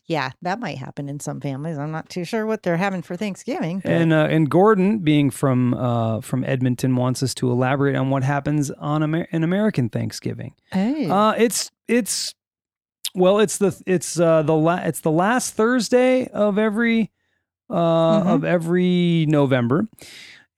[0.07, 1.79] Yeah, that might happen in some families.
[1.79, 3.81] I'm not too sure what they're having for Thanksgiving.
[3.81, 8.11] but- And uh, and Gordon, being from uh, from Edmonton, wants us to elaborate on
[8.11, 10.55] what happens on Amer- an American Thanksgiving.
[10.73, 11.09] Hey.
[11.11, 12.35] Uh, it's it's
[13.15, 17.11] well, it's the it's uh, the la- it's the last Thursday of every
[17.69, 18.27] uh, Mhm.
[18.35, 19.89] of every November.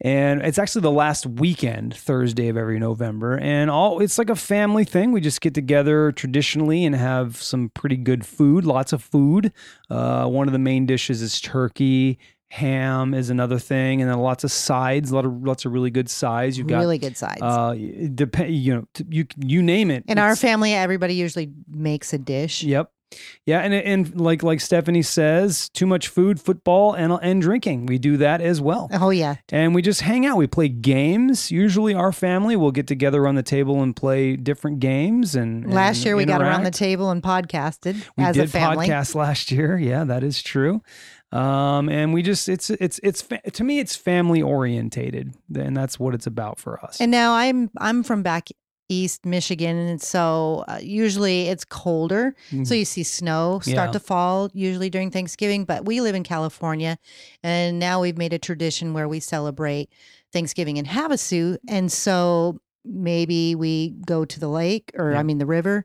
[0.01, 4.37] And it's actually the last weekend Thursday of every November, and all it's like a
[4.37, 5.11] family thing.
[5.11, 9.53] We just get together traditionally and have some pretty good food, lots of food.
[9.91, 14.45] Uh, one of the main dishes is turkey, ham is another thing, and then lots
[14.45, 16.57] of sides, a lot of lots of really good sides.
[16.57, 17.43] You've got really good sides.
[17.43, 17.75] uh,
[18.15, 20.05] depend, you know, t- you you name it.
[20.07, 22.63] in our family, everybody usually makes a dish.
[22.63, 22.93] Yep.
[23.47, 27.87] Yeah, and and like like Stephanie says, too much food, football, and and drinking.
[27.87, 29.37] We do that as well, Oh yeah.
[29.51, 30.37] and we just hang out.
[30.37, 31.51] We play games.
[31.51, 35.35] Usually, our family will get together on the table and play different games.
[35.35, 38.49] And Last and year we got around the table and podcasted We as did a
[38.49, 38.87] family.
[38.89, 39.79] podcast last year.
[39.79, 40.83] Yeah, that is true.
[41.33, 46.15] Um, and we just it's it's it's to me it's family orientated, and that's what
[46.15, 47.01] it's about for us.
[47.01, 48.49] And now I'm I'm from back
[48.89, 53.89] east Michigan, and so uh, usually it's colder, so you see snow start.
[53.89, 53.93] Yeah.
[53.93, 55.65] to fall usually during Thanksgiving.
[55.65, 56.99] But we live in California,
[57.43, 59.91] and now we've made a tradition where we celebrate
[60.33, 65.19] Thanksgiving in Havasu, and so maybe we go to the lake or Yeah.
[65.19, 65.85] I mean the river.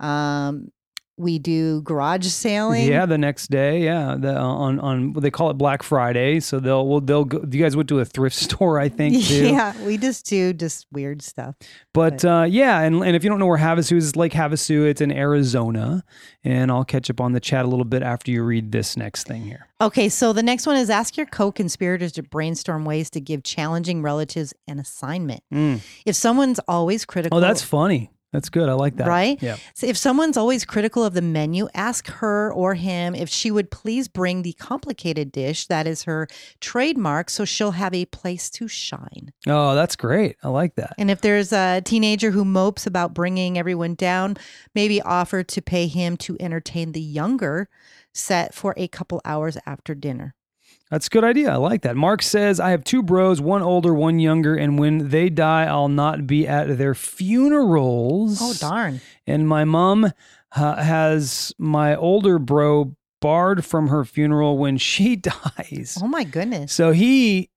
[0.00, 0.72] Um,
[1.20, 2.88] we do garage sailing.
[2.88, 6.58] Yeah, the next day, yeah, the, uh, on on they call it Black Friday, so
[6.58, 7.44] they'll well they'll go.
[7.50, 9.48] You guys went to a thrift store, I think, too.
[9.48, 11.54] Yeah, we just do just weird stuff.
[11.92, 14.86] But uh, yeah, and, and if you don't know where Havasu is, it's Lake Havasu.
[14.88, 16.02] It's in Arizona,
[16.44, 19.26] and I'll catch up on the chat a little bit after you read this next
[19.26, 19.66] thing here.
[19.80, 24.02] Okay, so the next one is ask your co-conspirators to brainstorm ways to give challenging
[24.02, 25.42] relatives an assignment.
[26.06, 28.10] If someone's always critical, Oh, that's funny.
[28.32, 28.68] That's good.
[28.68, 29.08] I like that.
[29.08, 29.42] right.
[29.42, 29.56] Yeah.
[29.74, 33.70] So if someone's always critical of the menu, ask her or him if she would
[33.70, 36.28] please bring the complicated dish that is her
[36.60, 39.32] trademark, so she'll have a place to shine.
[39.46, 40.36] Oh, that's great.
[40.42, 40.94] I like that.
[40.96, 44.36] And if there's a teenager who mopes about bringing everyone down,
[44.74, 47.68] maybe offer to pay him to entertain the younger
[48.14, 50.34] set for a couple hours after dinner.
[50.90, 51.52] That's a good idea.
[51.52, 51.96] I like that.
[51.96, 55.88] Mark says, I have two bros, one older, one younger, and when they die, I'll
[55.88, 58.38] not be at their funerals.
[58.42, 59.00] Oh, darn.
[59.26, 60.12] And my mom
[60.56, 65.14] uh, has my older bro barred from her funeral when she
[65.56, 65.98] dies.
[66.02, 66.72] Oh, my goodness.
[66.72, 67.50] So he,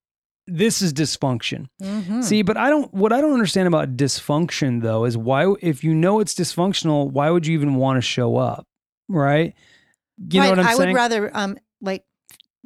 [0.45, 1.67] this is dysfunction.
[1.81, 2.23] Mhm.
[2.23, 5.95] See, but I don't, what I don't understand about dysfunction though is why, if you
[5.95, 8.67] know it's dysfunctional, why would you even want to show up?
[9.09, 9.53] Right?
[10.29, 10.81] You know what I'm I saying?
[10.81, 12.03] I would rather um like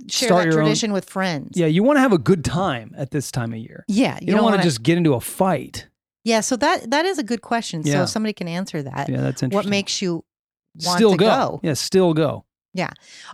[0.09, 1.51] share Start that your own- tradition with friends.
[1.55, 3.83] yeah, you want to have a good time at this time of year.
[3.87, 4.17] Yeah.
[4.21, 5.87] You, don't, want to just get into a fight.
[6.23, 7.81] Yeah, so that that is a good question.
[7.85, 7.93] Yeah.
[7.93, 9.07] So if somebody can answer that.
[9.09, 9.55] Yeah, that's interesting.
[9.55, 10.25] What makes you
[10.83, 11.25] want still to go.
[11.25, 11.59] go?
[11.63, 12.43] Yeah, still go.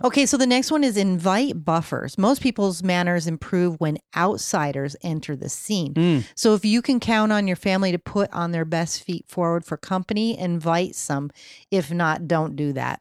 [0.02, 2.16] Okay, so the next one is invite buffers.
[2.18, 5.94] Most people's manners improve when outsiders enter the scene.
[5.94, 6.24] Mm.
[6.34, 9.64] So if you can count on your family to put on their best feet forward
[9.64, 11.30] for company, invite some.
[11.70, 13.00] If not, don't do that.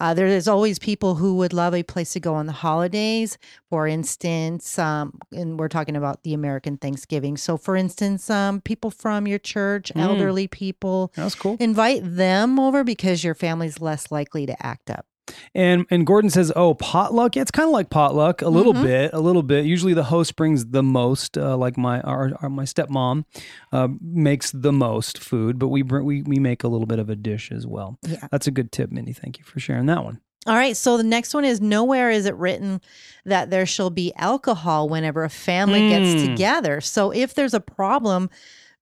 [0.00, 3.38] Uh, there is always people who would love a place to go on the holidays.
[3.70, 7.36] For instance, um, and we're talking about the American Thanksgiving.
[7.36, 10.00] So, for instance, um, people from your church, Mm.
[10.02, 11.56] elderly people, That's cool.
[11.60, 15.06] invite them over because your family's less likely to act up.
[15.54, 17.36] And and Gordon says, "Oh, potluck.
[17.36, 18.82] Yeah, it's kind of like potluck, a little Mhm.
[18.82, 19.64] bit, a little bit.
[19.66, 21.38] Usually, the host brings the most.
[21.38, 23.24] Uh, like my our, our my stepmom
[23.72, 27.08] uh, makes the most food, but we bring we we make a little bit of
[27.08, 27.98] a dish as well.
[28.02, 28.26] Yeah.
[28.32, 29.12] That's a good tip, Mindy.
[29.12, 30.20] Thank you for sharing that one.
[30.46, 30.76] All right.
[30.76, 32.80] So the next one is nowhere is it written
[33.24, 36.26] that there shall be alcohol whenever a family gets Mm.
[36.26, 36.80] together.
[36.80, 38.28] So if there's a problem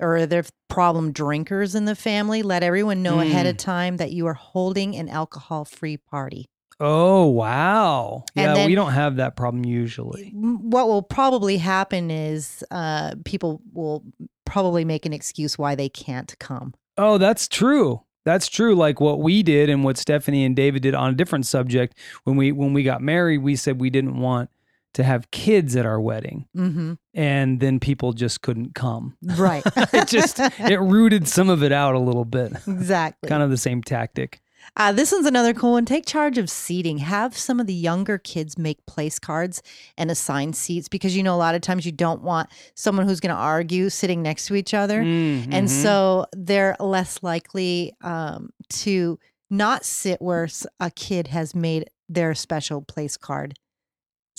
[0.01, 3.51] or there's problem drinkers in the family, let everyone know ahead Mm.
[3.51, 6.47] of time that you are holding an alcohol free party.
[6.83, 8.25] Oh wow!
[8.35, 10.31] And Yeah, then- we don't have that problem usually.
[10.35, 14.03] What will probably happen is uh, people will
[14.47, 16.73] probably make an excuse why they can't come.
[16.97, 18.01] Oh, that's true.
[18.25, 18.75] That's true.
[18.75, 22.37] Like what we did and what Stephanie and David did on a different subject when
[22.37, 24.49] we when we got married, we said we didn't want
[24.95, 29.17] to have kids at our wedding, hmm and then people just couldn't come.
[29.23, 29.63] Right.
[29.93, 32.53] it just it rooted some of it out a little bit.
[32.67, 33.29] exactly.
[33.29, 34.41] kind of the same tactic.
[34.77, 35.85] Uh, this one's another cool one.
[35.85, 36.99] Take charge of seating.
[36.99, 39.63] Have some of the younger kids make place cards
[39.97, 43.21] and assign seats because you know a lot of times you don't want someone who's
[43.21, 48.51] going to argue sitting next to each other, Mm, and so they're less likely um,
[48.69, 50.49] to not sit where
[50.79, 53.55] a kid has made their special place card.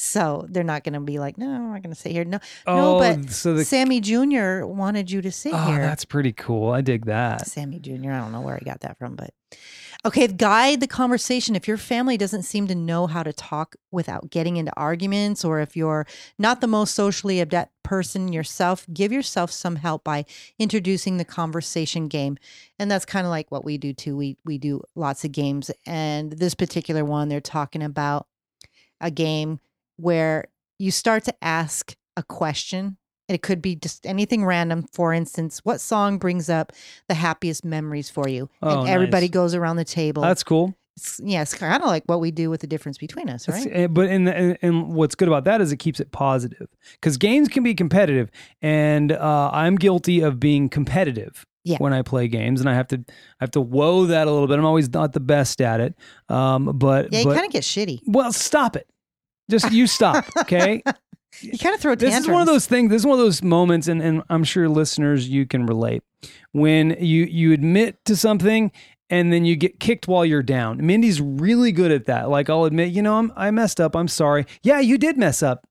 [0.04, 2.26] So they're not going to be like, no, I'm not going to sit here.
[2.26, 4.66] No, no, oh, but so the Sammy Jr.
[4.66, 5.78] wanted you to sit oh, here.
[5.78, 6.72] that's pretty cool.
[6.72, 7.46] I dig that.
[7.46, 8.10] Sammy Jr.
[8.12, 9.30] I don't know where I got that from, but
[10.04, 11.56] okay, guide the conversation.
[11.56, 15.60] If your family doesn't seem to know how to talk without getting into arguments, or
[15.60, 16.08] if you're
[16.40, 20.26] not the most socially adept person yourself, give yourself some help by
[20.58, 22.40] introducing the conversation game.
[22.80, 24.18] And that's kind of like what we do too.
[24.18, 28.26] We we do lots of games, and this particular one, they're talking about
[29.00, 29.60] a game
[30.02, 30.46] where
[30.80, 32.98] you start to ask a question.
[33.28, 34.86] It could be just anything random.
[34.92, 36.74] For instance, what song brings up
[37.08, 38.50] the happiest memories for you?
[38.62, 39.32] Oh, and everybody nice.
[39.34, 40.22] goes around the table.
[40.24, 40.76] That's cool.
[40.98, 43.66] It's- yeah, it's kind of like what we do with the difference between us, right?
[43.72, 46.68] eh, But in the, and, and what's good about that is it keeps it positive
[46.96, 48.30] because games can be competitive,
[48.62, 51.46] and uh, I'm guilty of being competitive.
[51.64, 51.78] Yeah.
[51.78, 54.48] When I play games, and I have to, I have to woe that a little
[54.48, 54.58] bit.
[54.58, 55.94] I'm always not the best at it,
[56.28, 58.00] um, but Yeah, you kind of get shitty.
[58.08, 58.88] well, stop it.
[59.50, 60.82] Just you stop, okay?
[61.42, 62.90] You kind of throw this is one of those things.
[62.90, 66.04] This is one of those moments, and, and I'm sure listeners you can relate
[66.52, 68.72] when you you admit to something
[69.10, 70.86] and then you get kicked while you're down.
[70.86, 72.30] Mindy's really good at that.
[72.30, 73.96] Like I'll admit, you know, I'm I messed up.
[73.96, 74.46] I'm sorry.
[74.64, 75.68] Yeah, you did mess up.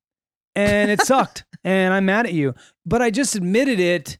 [0.54, 1.44] And it sucked.
[1.64, 2.54] and I'm mad at you.
[2.84, 4.18] But I just admitted it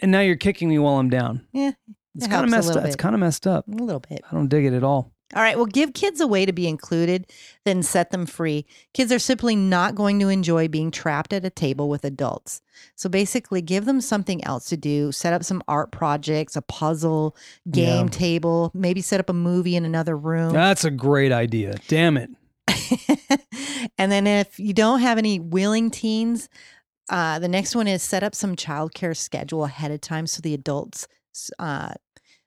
[0.00, 1.46] and now you're kicking me while I'm down.
[1.52, 1.72] Yeah,
[2.14, 2.84] It's kind of messed up.
[2.84, 3.66] It's kind of messed up.
[3.68, 4.22] a little bit.
[4.30, 5.11] I don't dig it at all.
[5.34, 7.26] All right, well, give kids a way to be included,
[7.64, 8.66] then set them free.
[8.92, 12.60] Kids are simply not going to enjoy being trapped at a table with adults.
[12.96, 15.10] So basically, give them something else to do.
[15.12, 17.34] Set up some art projects, a puzzle,
[17.70, 18.10] game Yeah.
[18.10, 20.52] table, maybe set up a movie in another room.
[20.52, 21.74] That's a great idea.
[21.88, 22.30] Damn it.
[23.98, 26.48] and then if you don't have any willing teens,
[27.08, 30.54] uh, the next one is set up some childcare schedule ahead of time so the
[30.54, 31.06] adults,
[31.58, 31.92] uh,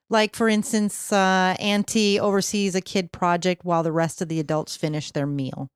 [0.08, 4.76] like for instance, uh, Auntie oversees a kid project while the rest of the adults
[4.76, 5.70] finish their meal,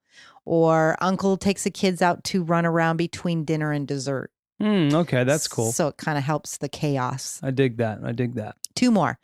[0.45, 4.31] or Uncle takes the kids out to run around between dinner and dessert.
[4.61, 5.73] Hmm, okay, that's cool.
[5.73, 7.41] So it kind of helps the chaos.
[7.43, 8.01] I dig that.
[8.05, 8.57] I dig that.
[8.75, 9.19] Two more.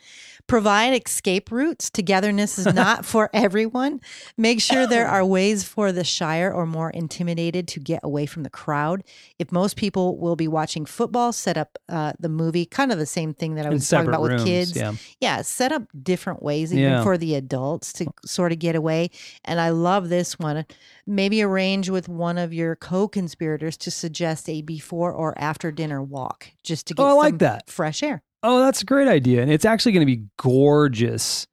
[0.49, 1.91] Provide escape routes.
[1.91, 4.01] Togetherness is not for everyone.
[4.37, 8.45] Make sure there are ways for the shy or more intimidated to get away from
[8.45, 9.03] the crowd.
[9.41, 13.07] If most people will be watching football, set up uh, the movie, kind of the
[13.07, 14.43] same thing that I was talking about rooms.
[14.43, 14.77] with kids.
[14.77, 14.93] Yeah.
[15.21, 17.03] Yeah, set up different ways even Yeah.
[17.03, 19.11] for the adults to sort of get away.
[19.45, 20.65] And I love this one.
[21.09, 26.49] Maybe arrange with one of your co-conspirators to suggest a before or after dinner walk
[26.63, 27.69] just to get Oh, I like some that.
[27.71, 28.23] fresh air.
[28.43, 29.43] Oh, that's a great idea.
[29.43, 31.47] And it's actually going to be gorgeous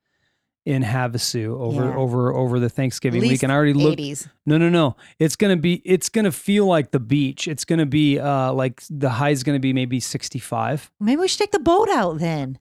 [0.65, 1.95] in Havasu over Yeah.
[1.95, 3.43] over over the Thanksgiving week.
[3.43, 4.27] And I already looked 80s.
[4.45, 4.95] No, no, no.
[5.19, 5.81] It's gonna be.
[5.83, 7.47] It's gonna feel like the beach.
[7.49, 10.89] It's gonna be uh like the high is gonna be maybe sixty five.
[11.01, 12.59] Maybe we should take the boat out then.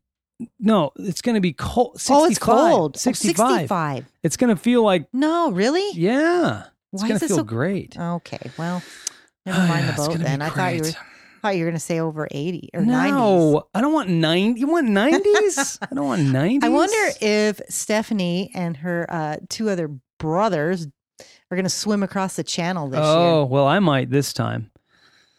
[0.58, 2.00] No, it's gonna be cold.
[2.00, 2.92] 65, oh, it's cold.
[2.96, 3.36] Oh, 65.
[3.60, 4.06] 65.
[4.24, 5.88] It's gonna feel like No, really?
[5.96, 6.64] yeah.
[6.92, 7.96] It's Why gonna is it feel so- great.
[7.96, 8.50] Okay.
[8.58, 8.82] Well,
[9.46, 10.42] never mind the boat then.
[10.42, 10.90] I thought you were.
[11.42, 12.86] Thought you were going to say over 80 or 90s.
[12.86, 14.60] No, I don't want 90.
[14.60, 15.78] You want nineties?
[15.82, 16.62] I don't want nineties.
[16.62, 20.86] I wonder if Stephanie and her uh, two other brothers
[21.50, 23.04] are going to swim across the channel this year.
[23.06, 24.70] Oh well, I might this time.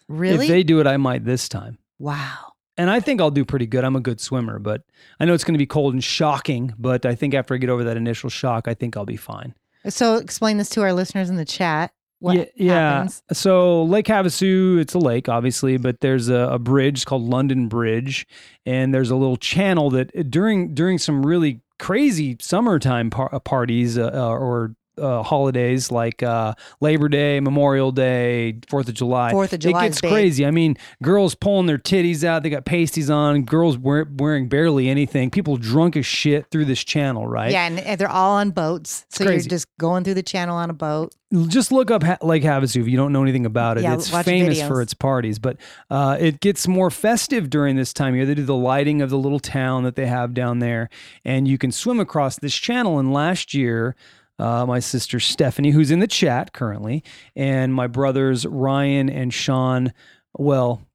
[0.08, 0.46] Really?
[0.46, 1.78] If they do it, I might this time.
[2.00, 2.50] wow.
[2.76, 3.84] And I think I'll do pretty good.
[3.84, 4.82] I'm a good swimmer, but
[5.20, 6.74] I know it's going to be cold and shocking.
[6.80, 9.54] But I think after I get over that initial shock, I think I'll be fine.
[9.90, 11.92] So explain this to our listeners in the chat.
[12.24, 12.90] What yeah, yeah.
[12.94, 13.22] happens?
[13.34, 18.26] So Lake Havasu, it's a lake, obviously, but there's a, a bridge called London Bridge,
[18.66, 23.98] and there's a little channel that during during some really crazy summertime par- uh, parties
[23.98, 29.32] uh, uh, or uh, holidays like uh, Labor Day, Memorial Day, Fourth of July.
[29.32, 30.46] Fourth of July It gets crazy.
[30.46, 32.44] I mean, girls pulling their titties out.
[32.44, 33.44] They got pasties on.
[33.44, 35.30] Girls wear, wearing barely anything.
[35.30, 37.52] People drunk as shit through this channel, right?
[37.52, 39.06] Yeah, and and they're all on boats.
[39.10, 41.14] So you're just going through the channel on a boat.
[41.48, 43.84] just look up ha- Lake Havasu if you don't know anything about it.
[43.84, 44.68] Yeah, it's famous videos.
[44.68, 45.58] for its parties, but
[45.90, 48.26] uh, it gets more festive during this time of year.
[48.26, 50.90] They do the lighting of the little town that they have down there,
[51.26, 53.00] and you can swim across this channel.
[53.00, 53.96] And last year,
[54.40, 57.04] uh, my sister Stephanie, who's in the chat currently,
[57.36, 59.94] and my brothers Ryan and Sean,
[60.38, 60.86] well,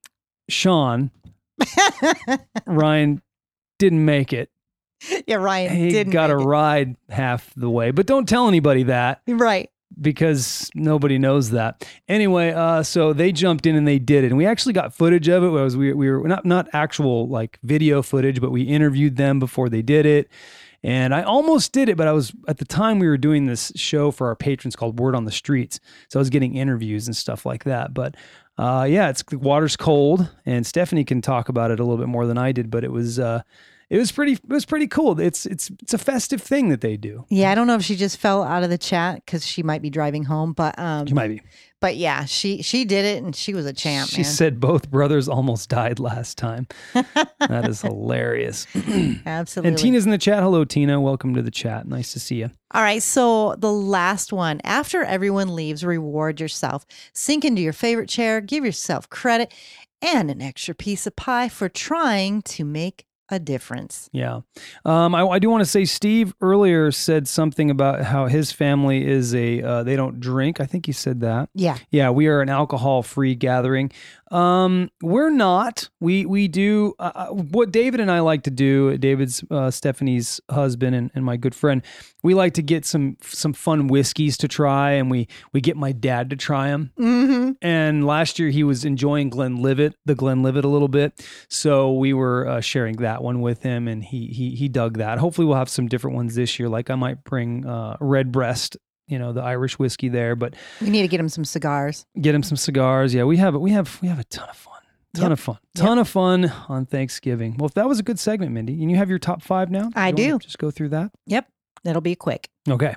[0.49, 1.11] Sean,
[2.67, 3.23] Ryan
[3.79, 4.51] didn't make it.
[5.27, 9.23] yeah, Ryan He didn't got a ride half the way, but don't tell anybody that
[9.29, 9.71] right.
[10.01, 11.87] because nobody knows that.
[12.09, 15.29] Anyway, uh, so they jumped in and they did it, and we actually got footage
[15.29, 15.47] of it.
[15.47, 19.39] It was we, we were not not actual like video footage, but we interviewed them
[19.39, 20.29] before they did it.
[20.85, 23.73] And I almost did it, but I was at the time we were doing this
[23.75, 27.17] show for our patrons called Word on the Streets, so I was getting interviews and
[27.17, 27.93] stuff like that.
[27.93, 28.15] But
[28.59, 32.09] uh, yeah, it's the water's cold, and Stephanie can talk about it a little bit
[32.09, 32.71] more than I did.
[32.71, 33.43] But it was uh,
[33.91, 35.19] it was pretty it was pretty cool.
[35.19, 37.25] It's it's it's a festive thing that they do.
[37.29, 39.83] Yeah, I don't know if she just fell out of the chat because she might
[39.83, 41.43] be driving home, but um, You might be.
[41.81, 44.11] But yeah, she she did it and she was a champ.
[44.11, 44.25] She man.
[44.25, 46.67] said both brothers almost died last time.
[46.95, 48.67] that is hilarious.
[49.27, 49.69] absolutely.
[49.69, 50.43] and Tina's in the chat.
[50.43, 51.01] Hello, Tina.
[51.01, 51.87] Welcome to the chat.
[51.87, 52.51] Nice to see you.
[52.73, 54.61] All right, so the last one.
[54.65, 56.85] After everyone leaves, reward yourself.
[57.13, 59.53] Sink into your favorite chair, give yourself credit
[60.01, 64.09] and an extra piece of pie for trying to make a difference.
[64.13, 64.41] Yeah.
[64.85, 69.07] Um, I, I do want to say Steve earlier said something about how his family
[69.07, 70.61] is a, uh, they don't drink.
[70.61, 71.51] I think he said that.
[71.55, 71.79] Yeah.
[71.91, 73.93] Yeah, we are an alcohol-free gathering.
[74.31, 75.89] Um, we're not.
[76.01, 78.97] We we do uh, uh, what David and I like to do.
[78.99, 81.83] David's uh, Stephanie's husband and, and my good friend.
[82.23, 85.93] We like to get some some fun whiskeys to try, and we we get my
[85.93, 86.93] dad to try them.
[86.99, 87.53] Mm-hmm.
[87.63, 92.47] And last year he was enjoying Glenlivet, the Glenlivet a little bit, so we were
[92.47, 95.19] uh, sharing that one with him, and he he he dug that.
[95.19, 96.69] Hopefully, we'll have some different ones this year.
[96.69, 98.77] Like I might bring uh, Redbreast,
[99.09, 102.07] you know, the Irish whiskey there, but We need to get him some cigars.
[102.21, 103.13] get him some cigars.
[103.15, 104.75] Yeah, we have we have we have a ton of fun.
[105.15, 105.33] Ton Yep.
[105.33, 105.59] of fun.
[105.75, 107.57] Ton of fun on Thanksgiving.
[107.59, 108.75] Well, if that was a good segment, Mindy.
[108.83, 109.91] And you have your top five now?
[109.97, 110.39] I do.
[110.39, 111.11] Just go through that.
[111.27, 111.49] Yep.
[111.85, 112.51] That'll be quick.
[112.69, 112.95] Okay.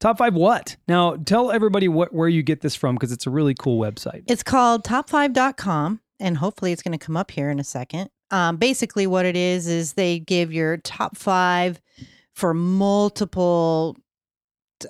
[0.00, 0.76] Top five what?
[0.88, 4.24] Now tell everybody what where you get this from because it's a really cool website.
[4.28, 8.10] It's called top5.com, and hopefully it's going to come up here in a second.
[8.30, 11.80] Um, basically, what it is is they give your top five
[12.34, 13.96] for multiple,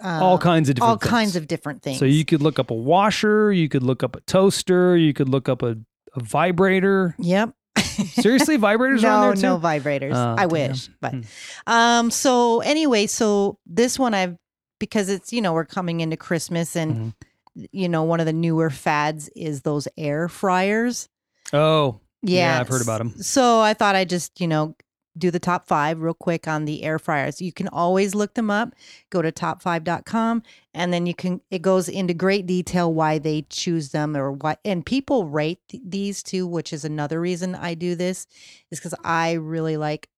[0.03, 1.11] uh, all kinds of different all things.
[1.11, 1.99] kinds of different things.
[1.99, 5.29] So you could look up a washer, you could look up a toaster, you could
[5.29, 5.77] look up a,
[6.15, 7.15] a vibrator.
[7.19, 7.55] Yep.
[7.77, 9.43] Seriously, vibrators no, are on there too?
[9.43, 10.15] no vibrators.
[10.15, 10.49] Oh, I damn.
[10.51, 11.21] wish, but Hmm.
[11.67, 12.11] um.
[12.11, 14.37] So anyway, so this one I've
[14.81, 17.65] because it's you know we're coming into Christmas and Mm-hmm.
[17.73, 21.09] you know one of the newer fads is those air fryers.
[21.53, 23.11] Oh, Yeah, Yeah, I've heard about them.
[23.23, 24.75] So I thought I'd just, you know,
[25.17, 27.41] do the top five real quick on the air fryers.
[27.41, 28.75] You can always look them up.
[29.11, 30.43] Go to top5.com
[30.73, 34.59] and then you can, it goes into great detail why they choose them or what.
[34.65, 38.27] And people rate th- these too, which is another reason I do this,
[38.71, 40.09] is because I really like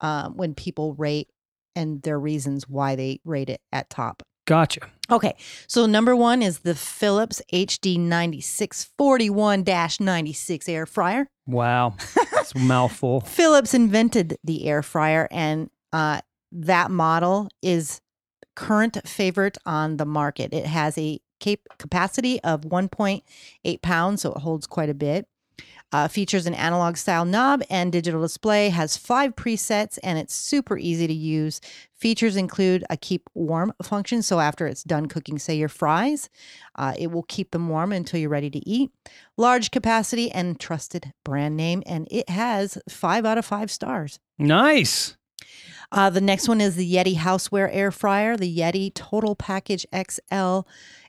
[0.00, 1.28] um, when people rate
[1.74, 4.22] and their reasons why they rate it at top.
[4.46, 4.80] Gotcha.
[5.10, 5.36] Okay,
[5.68, 9.64] so number one is the Philips HD 9641
[10.00, 11.28] 96 air fryer.
[11.46, 11.94] Wow.
[12.16, 13.20] It's a mouthful.
[13.26, 16.20] Philips invented the air fryer, and uh,
[16.50, 18.00] that model is
[18.56, 20.52] current favorite on the market.
[20.52, 25.28] It has a cap- capacity of 1.8 pounds, so it holds quite a bit.
[25.92, 30.76] Uh, features an analog style knob and digital display, has five presets, and it's super
[30.76, 31.60] easy to use.
[31.94, 34.20] Features include a keep warm function.
[34.22, 36.28] So, after it's done cooking, say your fries,
[36.74, 38.90] uh, it will keep them warm until you're ready to eat.
[39.36, 44.18] Large capacity and trusted brand name, and it has five out of five stars.
[44.38, 45.16] Nice.
[45.92, 48.36] Uh, the next one is the Yedi Houseware Air Fryer.
[48.36, 50.60] The Yedi Total Package XL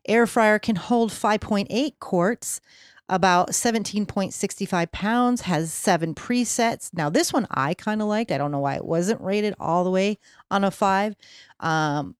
[0.07, 2.61] air fryer can hold 5.8 quarts,
[3.09, 6.89] about 17.65 pounds, has seven presets.
[6.93, 8.31] Now, this one I kind of liked.
[8.31, 10.17] I don't know why it wasn't rated all the way
[10.51, 11.15] on a five.
[11.59, 12.15] Um,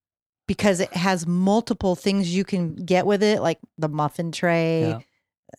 [0.47, 4.87] because it has multiple things you can get with it, like the muffin tray.
[4.87, 4.99] Yeah.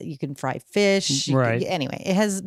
[0.00, 1.26] You can fry fish.
[1.26, 1.62] can- Right.
[1.66, 2.42] anyway, it has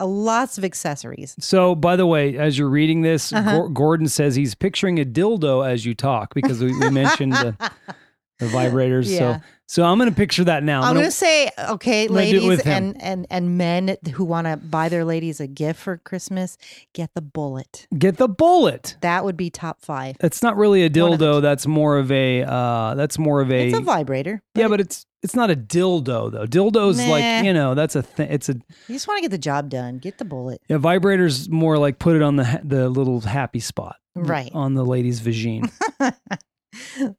[0.00, 1.34] uh, lots of accessories.
[1.40, 3.60] So, by the way, as you're reading this, Uh-huh.
[3.60, 7.56] Gor- Gordon says he's picturing a dildo as you talk because we, we mentioned the,
[8.38, 9.08] the vibrators.
[9.10, 9.38] Yeah.
[9.38, 10.80] So, so I'm going to picture that now.
[10.80, 15.04] I'm gonna- gonna say, okay, ladies and, and and men who want to buy their
[15.04, 16.58] ladies a gift for Christmas,
[16.94, 17.86] get the bullet.
[17.96, 18.96] get the bullet.
[19.02, 20.16] That would be top five.
[20.20, 21.40] It's not really a dildo.
[21.40, 22.42] That's more of a.
[22.42, 23.68] Uh, that's more of a.
[23.68, 24.42] It's a vibrator.
[24.56, 26.46] yeah, but it's it's not a dildo though.
[26.46, 27.08] Dildo's Nah.
[27.10, 28.30] like you know that's a thing.
[28.30, 29.98] It's a you just want to get the job done.
[29.98, 30.60] Get the bullet.
[30.68, 34.50] yeah, vibrator's more like put it on the the little happy spot Right.
[34.54, 35.70] on the lady's vagine.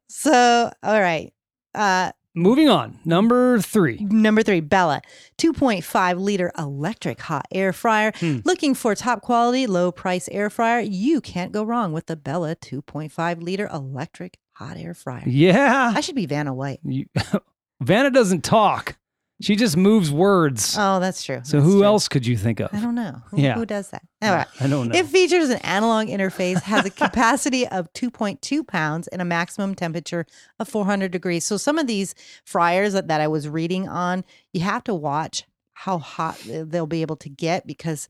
[0.10, 1.34] So, all right.
[1.76, 3.98] Uh, Moving on, number three.
[4.02, 5.02] number three, Bella,
[5.40, 8.12] 2.5 liter electric hot air fryer.
[8.20, 8.38] Hmm.
[8.46, 10.80] Looking for top quality, low price air fryer?
[10.80, 15.24] You can't go wrong with the Bella 2.5 liter electric hot air fryer.
[15.26, 16.80] Yeah, I should be Vanna White.
[16.84, 17.08] You,
[17.82, 18.98] Vanna doesn't talk.
[19.42, 20.76] She just moves words.
[20.78, 21.40] Oh, that's true.
[21.44, 21.84] so That's who true.
[21.86, 22.74] else could you think of?
[22.74, 23.22] I don't know.
[23.32, 23.54] Who, Yeah.
[23.56, 24.02] who does that?
[24.22, 24.48] All right.
[24.60, 24.96] I don't know.
[25.00, 30.26] It features an analog interface, has a capacity of 2.2 pounds, and a maximum temperature
[30.60, 31.46] of 400 degrees.
[31.46, 35.46] So some of these fryers that, that I was reading on, you have to watch
[35.72, 38.10] how hot they'll be able to get because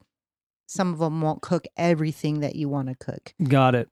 [0.66, 3.36] some of them won't cook everything that you want to cook.
[3.44, 3.88] Got it.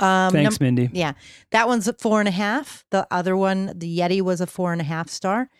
[0.00, 0.88] Um, num- Thanks, Mindy.
[0.92, 1.12] yeah,
[1.52, 2.84] that one's a four and a half.
[2.90, 5.50] The other one, the Yedi, was a four and a half star.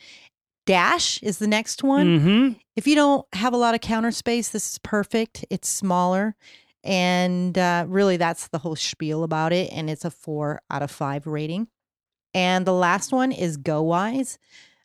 [0.66, 2.06] Dash is the next one.
[2.06, 2.52] Mm-hmm.
[2.76, 5.44] If you don't have a lot of counter space, this is perfect.
[5.50, 6.36] It's smaller.
[6.82, 9.70] And uh, really, that's the whole spiel about it.
[9.72, 11.68] And it's a four out of five rating.
[12.32, 14.38] And the last one is GoWise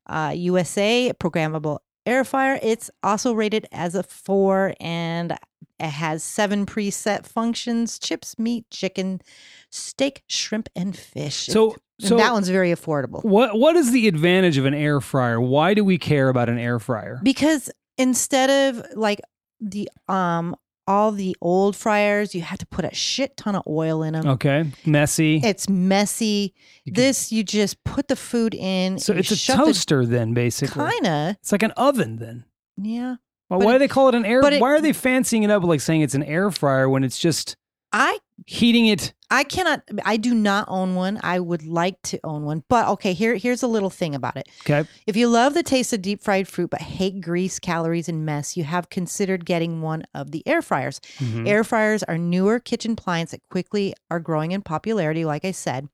[0.08, 2.60] uh, USA programmable air fryer.
[2.62, 5.38] It's also rated as a four and
[5.80, 9.22] it has seven preset functions chips, meat, chicken,
[9.70, 11.48] steak, shrimp, and fish.
[11.48, 13.24] So, And so that one's very affordable.
[13.24, 15.40] what what is the advantage of an air fryer?
[15.40, 17.20] Why do we care about an air fryer?
[17.24, 19.22] because instead of like
[19.62, 20.56] the um
[20.88, 24.28] all the old fryers you have to put a shit ton of oil in them
[24.28, 25.42] Okay, messy.
[25.44, 29.58] it's messy You can- this you just put the food in so it's a shut
[29.58, 30.88] the- toaster then, basically.
[30.92, 32.44] kinda It's like an oven then.
[32.78, 33.16] yeah
[33.50, 34.42] Well, why it- do they call it an air?
[34.46, 37.18] it- why are they fancying it up like saying it's an air fryer when it's
[37.18, 37.56] just
[37.92, 39.14] i heating it?
[39.32, 43.14] i cannot i do not own one i would like to own one but okay
[43.14, 46.22] here here's a little thing about it Okay, If you love the taste of deep
[46.22, 50.44] fried fruit but hate grease, calories, and mess, you have considered getting one of the
[50.48, 51.00] air fryers.
[51.20, 51.48] Mhm.
[51.48, 55.88] Air fryers are newer kitchen appliance that quickly are growing in popularity, like I said.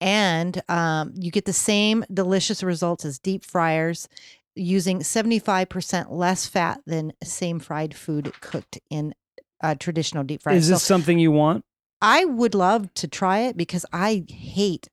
[0.00, 4.08] And um, you get the same delicious results as deep fryers.
[4.54, 9.14] using 75% less fat than same fried food cooked in
[9.62, 10.54] uh, traditional deep fry.
[10.54, 11.64] Is this So something you want?
[12.02, 14.88] I would love to try it because I hate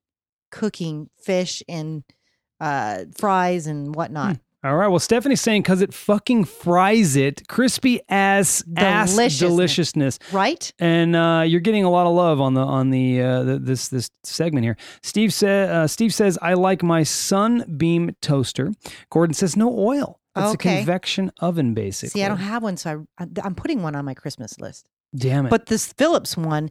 [0.50, 2.04] cooking fish and
[2.60, 4.38] uh, fries and whatnot.
[4.62, 4.88] All right.
[4.88, 10.18] Well, Stephanie's saying because it fucking fries it, crispy as ass Deliciousness.
[10.32, 10.70] Right?
[10.78, 13.88] And uh, you're getting a lot of love on the on the, uh, the this
[13.88, 14.76] this segment here.
[15.02, 18.72] Steve said uh, Steve says I like my Sunbeam toaster.
[19.08, 20.20] Gordon says no oil.
[20.36, 22.20] It's a convection oven, basically.
[22.20, 24.86] See, I don't have one, so I, I'm putting one on my Christmas list.
[25.14, 25.50] Damn it.
[25.50, 26.70] But this Philips one,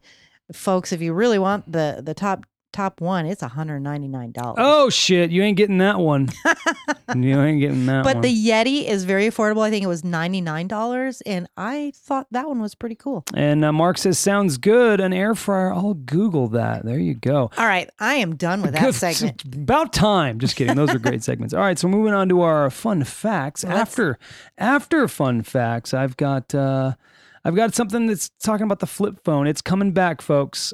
[0.54, 4.54] folks, if you really want the the top top one, it's $199.
[4.60, 5.32] oh shit!
[5.32, 6.30] You ain't getting that one.
[7.16, 8.22] you ain't getting that But one.
[8.22, 9.64] the Yedi is very affordable.
[9.64, 13.24] I think it was $99 and I thought that one was pretty cool.
[13.34, 15.00] and uh, Mark says sounds good.
[15.00, 15.74] An air fryer.
[15.74, 16.86] I'll Google that.
[16.86, 17.50] There you go.
[17.58, 18.94] All right, I am done with that Good.
[18.96, 19.44] segment.
[19.56, 20.40] About time.
[20.40, 20.76] Just kidding.
[20.76, 21.56] Those are great segments.
[21.56, 23.64] All right, so moving on to our fun facts.
[23.64, 24.20] After
[24.60, 26.94] after fun facts, I've got uh
[27.46, 29.48] I've got something that's talking about the flip phone.
[29.48, 30.74] It's coming back, folks.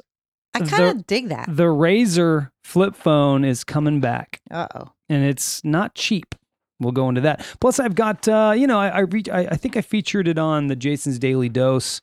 [0.54, 1.46] I kind of dig that.
[1.48, 4.90] The Razr flip phone is coming back, Uh-oh.
[5.08, 6.34] and it's not cheap.
[6.80, 7.46] We'll go into that.
[7.60, 10.38] Plus, I've got uh, you know I I, re- I I think I featured it
[10.38, 12.00] on the Jason's Daily Dose.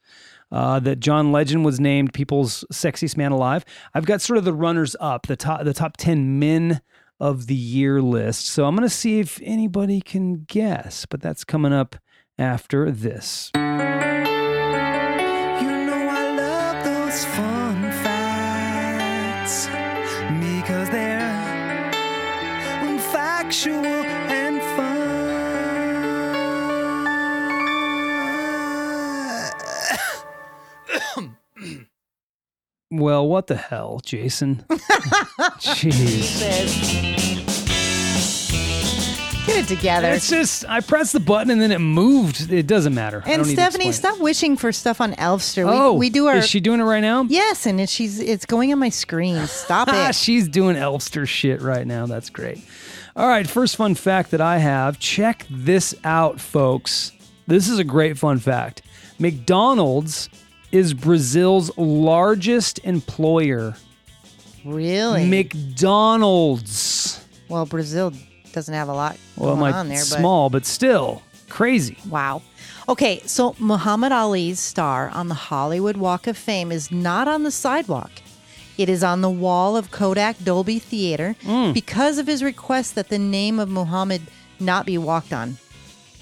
[0.51, 3.65] Uh, that John Legend was named People's Sexiest Man Alive.
[3.95, 6.81] I've got sort of the runners up, the top the top ten men
[7.19, 8.45] of the year list.
[8.49, 11.95] So I'm gonna see if anybody can guess, but that's coming up
[12.37, 13.51] after this.
[17.13, 19.67] Love fun facts
[20.39, 21.91] because they're
[23.11, 24.93] factual and fun.
[32.95, 34.63] Well, what the hell, Jason?
[35.59, 37.42] Jeez.
[39.45, 40.07] Get it together.
[40.09, 42.49] It's just I pressed the button and then it moved.
[42.51, 43.17] It doesn't matter.
[43.25, 45.65] And don't need to Stephanie, stop wishing for stuff on Elfster.
[45.65, 47.23] We, oh, we do our Is she doing it right now?
[47.23, 49.45] yes, and it's, she's it's going on my screen.
[49.47, 50.15] Stop Ah, it.
[50.15, 52.05] she's doing Elfster shit right now.
[52.05, 52.59] That's great.
[53.17, 54.97] All right, first fun fact that I have.
[54.97, 57.11] Check this out, folks.
[57.45, 58.81] This is a great fun fact.
[59.19, 60.29] McDonald's
[60.71, 63.75] is Brazil's largest employer.
[64.65, 65.27] Really?
[65.27, 67.23] McDonald's.
[67.49, 68.13] well, Brazil
[68.53, 71.97] doesn't have a lot Well, going on there, but small, but still crazy.
[72.09, 72.41] Wow.
[72.89, 77.51] Okay, so Muhammad Ali's star on the Hollywood Walk of Fame is not on the
[77.51, 78.11] sidewalk.
[78.77, 81.73] It is on the wall of Kodak Dolby Theater Mm.
[81.73, 84.23] because of his request that the name of Muhammad
[84.59, 85.57] not be walked on.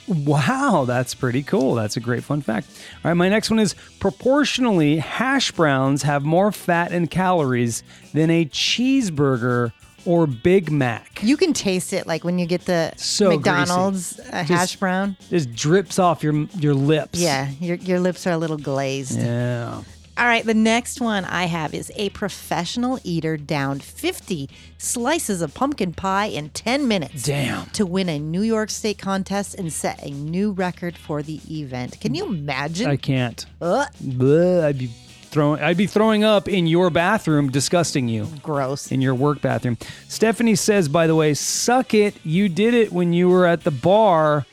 [0.07, 1.75] Wow, that's pretty cool.
[1.75, 2.67] That's a great fun fact.
[3.03, 7.81] All right, my next one is proportionally, hash browns have more fat and calories
[8.13, 9.71] than a cheeseburger
[10.05, 11.21] or Big Mac.
[11.23, 15.17] You can taste it like when you get the So McDonald's uh, hash brown.
[15.29, 17.19] It just drips off your your lips.
[17.19, 19.19] Yeah, your, your lips are a little glazed.
[19.19, 19.83] Yeah.
[20.17, 25.53] All right, the next one I have is a professional eater downed 50 slices of
[25.53, 27.23] pumpkin pie in 10 minutes.
[27.23, 27.67] Damn.
[27.71, 31.99] To win a New York State contest and set a new record for the event.
[32.01, 32.87] Can you imagine?
[32.87, 33.45] I can't.
[33.61, 34.91] Ugh, Bleh, I'd be
[35.31, 38.27] throwing I'd be throwing up in your bathroom, disgusting you.
[38.43, 38.91] gross.
[38.91, 39.77] in your work bathroom.
[40.07, 42.15] Stephanie says, by the way, suck it.
[42.23, 44.45] You did it when you were at the bar.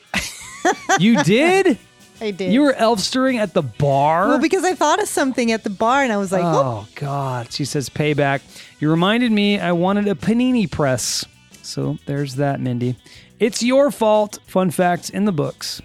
[1.00, 1.78] you did?
[2.20, 2.52] I did.
[2.52, 4.28] You were elfstering at the bar?
[4.28, 6.88] well, because I thought of something at the bar and I was like, "Whoop." oh,
[6.94, 7.52] God.
[7.52, 8.40] She says, payback.
[8.80, 11.24] You reminded me I wanted a panini press.
[11.62, 12.96] So there's that, Mindy.
[13.38, 14.38] It's your fault.
[14.46, 15.80] Fun facts in the books.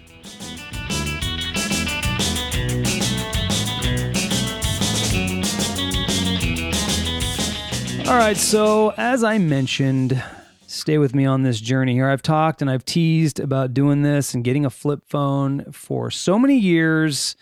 [8.05, 10.21] All right, so as I mentioned,
[10.67, 12.09] stay with me on this journey here.
[12.09, 16.37] I've talked and I've teased about doing this and getting a flip phone for so
[16.37, 17.37] many years,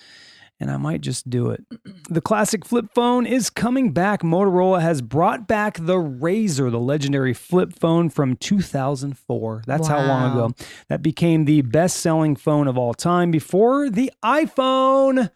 [0.60, 1.66] and I might just do it.
[2.10, 4.22] The classic flip phone is coming back.
[4.22, 9.64] Motorola has brought back the Razr, the legendary flip phone from 2004.
[9.66, 10.54] That's how long ago.
[10.90, 15.32] That became the best selling phone of all time before the iPhone.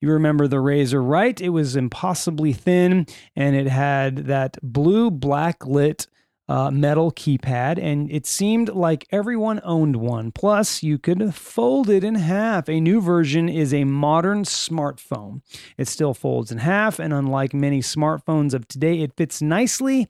[0.00, 1.40] You remember the Razr, right?
[1.40, 6.06] It was impossibly thin and it had that blue black lit
[6.48, 10.32] uh, metal keypad, and it seemed like everyone owned one.
[10.32, 12.68] Plus, you could fold it in half.
[12.68, 15.42] A new version is a modern smartphone.
[15.76, 20.08] It still folds in half, and unlike many smartphones of today, it fits nicely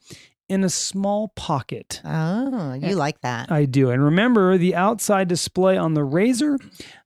[0.49, 2.01] in a small pocket.
[2.05, 3.53] Oh, you like that.
[3.53, 3.90] I do.
[3.90, 6.59] And remember the outside display on the Razr.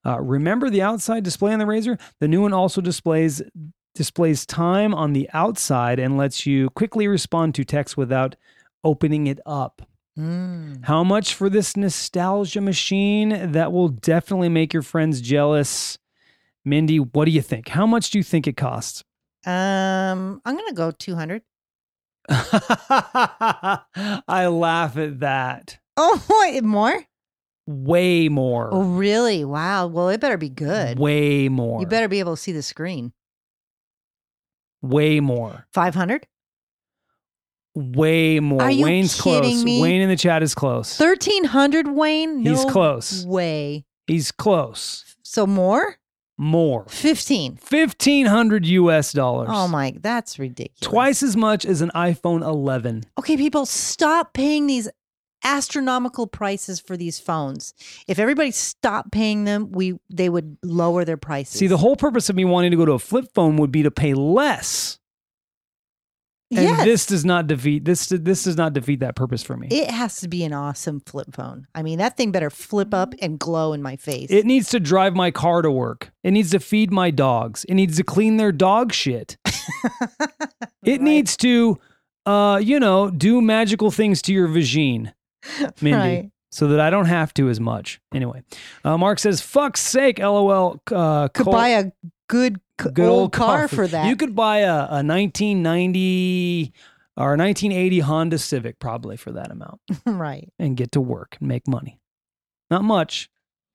[0.07, 2.01] Uh, remember the outside display on the Razr.
[2.21, 3.43] The new one also displays
[3.95, 8.37] displays time on the outside and lets you quickly respond to text without
[8.85, 9.83] opening it up.
[10.19, 10.85] Mm.
[10.85, 15.99] How much for this nostalgia machine that will definitely make your friends jealous?
[16.65, 17.69] Mindy, what do you think?
[17.69, 19.05] How much do you think it costs?
[19.45, 21.43] Um, I'm gonna go 200.
[24.29, 25.79] I laugh at that.
[25.97, 27.05] Oh, wait, more?
[27.67, 28.71] Way more.
[28.73, 29.45] Oh, really?
[29.45, 29.87] Wow.
[29.87, 30.99] Well, it better be good.
[30.99, 31.81] Way more.
[31.81, 33.13] You better be able to see the screen.
[34.83, 35.67] Way more.
[35.73, 36.27] 500?
[37.75, 38.63] Way more.
[38.63, 39.65] Are you Wayne's kidding close.
[39.65, 39.81] me?
[39.81, 40.99] Wayne in the chat is close.
[40.99, 42.41] 1300, Wayne?
[42.41, 43.25] He's close.
[43.25, 43.87] Way.
[44.07, 45.17] He's close.
[45.23, 45.97] So more?
[46.43, 46.87] More.
[46.89, 47.53] 15.
[47.53, 49.49] 1500 US dollars.
[49.53, 50.81] Oh my, that's ridiculous.
[50.81, 53.05] Twice as much as an iPhone 11.
[53.17, 54.89] Okay, people, stop paying these
[55.45, 57.75] astronomical prices for these phones.
[58.09, 61.61] If everybody stopped paying them, we they would lower their prices.
[61.61, 63.85] See, the whole purpose of me wanting to go to a flip phone would be
[63.85, 64.99] to pay less.
[66.55, 69.69] And yes, this does not defeat this this does not defeat that purpose for me.
[69.71, 71.67] it has to be an awesome flip phone.
[71.75, 74.31] I mean, that thing better flip up and glow in my face.
[74.31, 76.13] It needs to drive my car to work.
[76.23, 77.65] It needs to feed my dogs.
[77.65, 79.37] It needs to clean their dog shit.
[80.85, 81.79] It needs to,
[82.27, 85.13] uh, you know, do magical things to your vagine,
[85.81, 86.31] Mindy, Right.
[86.51, 88.01] so that I don't have to as much.
[88.13, 88.43] Anyway,
[88.85, 91.93] uh, Mark says, "Fuck's sake, lol." Uh, could buy a
[92.29, 92.61] good,
[92.91, 94.07] good old, car for for that.
[94.07, 96.73] You could buy a, a 1990
[97.17, 100.49] or 1980 Honda Civic probably for that amount right.
[100.59, 102.01] and get to work and make money.
[102.71, 103.29] Not much,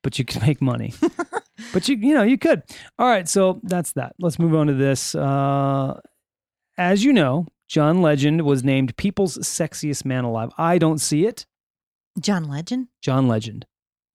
[0.04, 0.94] but you can make money.
[1.74, 2.64] but you you know you could.
[3.00, 4.16] All right, so that's that.
[4.20, 5.16] Let's move on to this.
[5.16, 6.00] Uh,
[6.78, 10.50] as you know, John Legend was named People's Sexiest Man Alive.
[10.58, 11.46] I don't see it.
[12.20, 12.88] John Legend?
[13.02, 13.66] John Legend.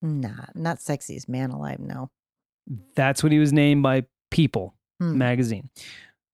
[0.03, 1.79] Nah, not sexiest man alive.
[1.79, 2.11] No.
[2.95, 5.17] That's what he was named by People Hmm.
[5.17, 5.69] magazine.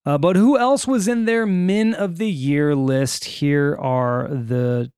[0.06, 3.24] Uh, but who else was in their Men of the Year list?
[3.24, 4.90] Here are the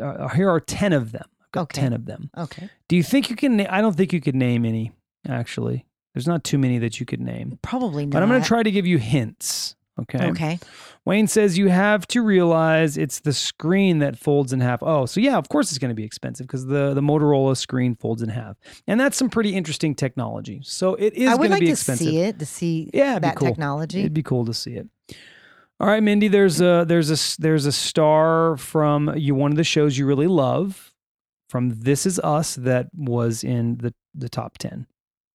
[0.00, 1.24] uh, here are ten of them.
[1.40, 1.80] I've got Okay.
[1.80, 2.30] ten of them.
[2.36, 2.68] Okay.
[2.88, 3.56] Do you think you can?
[3.58, 4.92] Na- I don't think you could name any.
[5.28, 7.58] Actually, there's not too many that you could name.
[7.62, 8.12] Probably not.
[8.12, 9.76] But I'm going to try to give you hints.
[10.02, 10.28] Okay.
[10.30, 10.58] Okay.
[11.04, 14.82] Wayne says you have to realize it's the screen that folds in half.
[14.82, 17.94] Oh, so yeah, of course it's going to be expensive because the the Motorola screen
[17.96, 20.60] folds in half, and that's some pretty interesting technology.
[20.62, 22.06] So it is I going would to like be to expensive.
[22.06, 23.48] see it, to see Yeah, that cool.
[23.48, 24.00] technology.
[24.00, 24.88] It'd be cool to see it.
[25.80, 26.28] All right, Mindy.
[26.28, 30.26] There's a there's a there's a star from you one of the shows you really
[30.26, 30.92] love
[31.48, 34.86] from This Is Us that was in the the top ten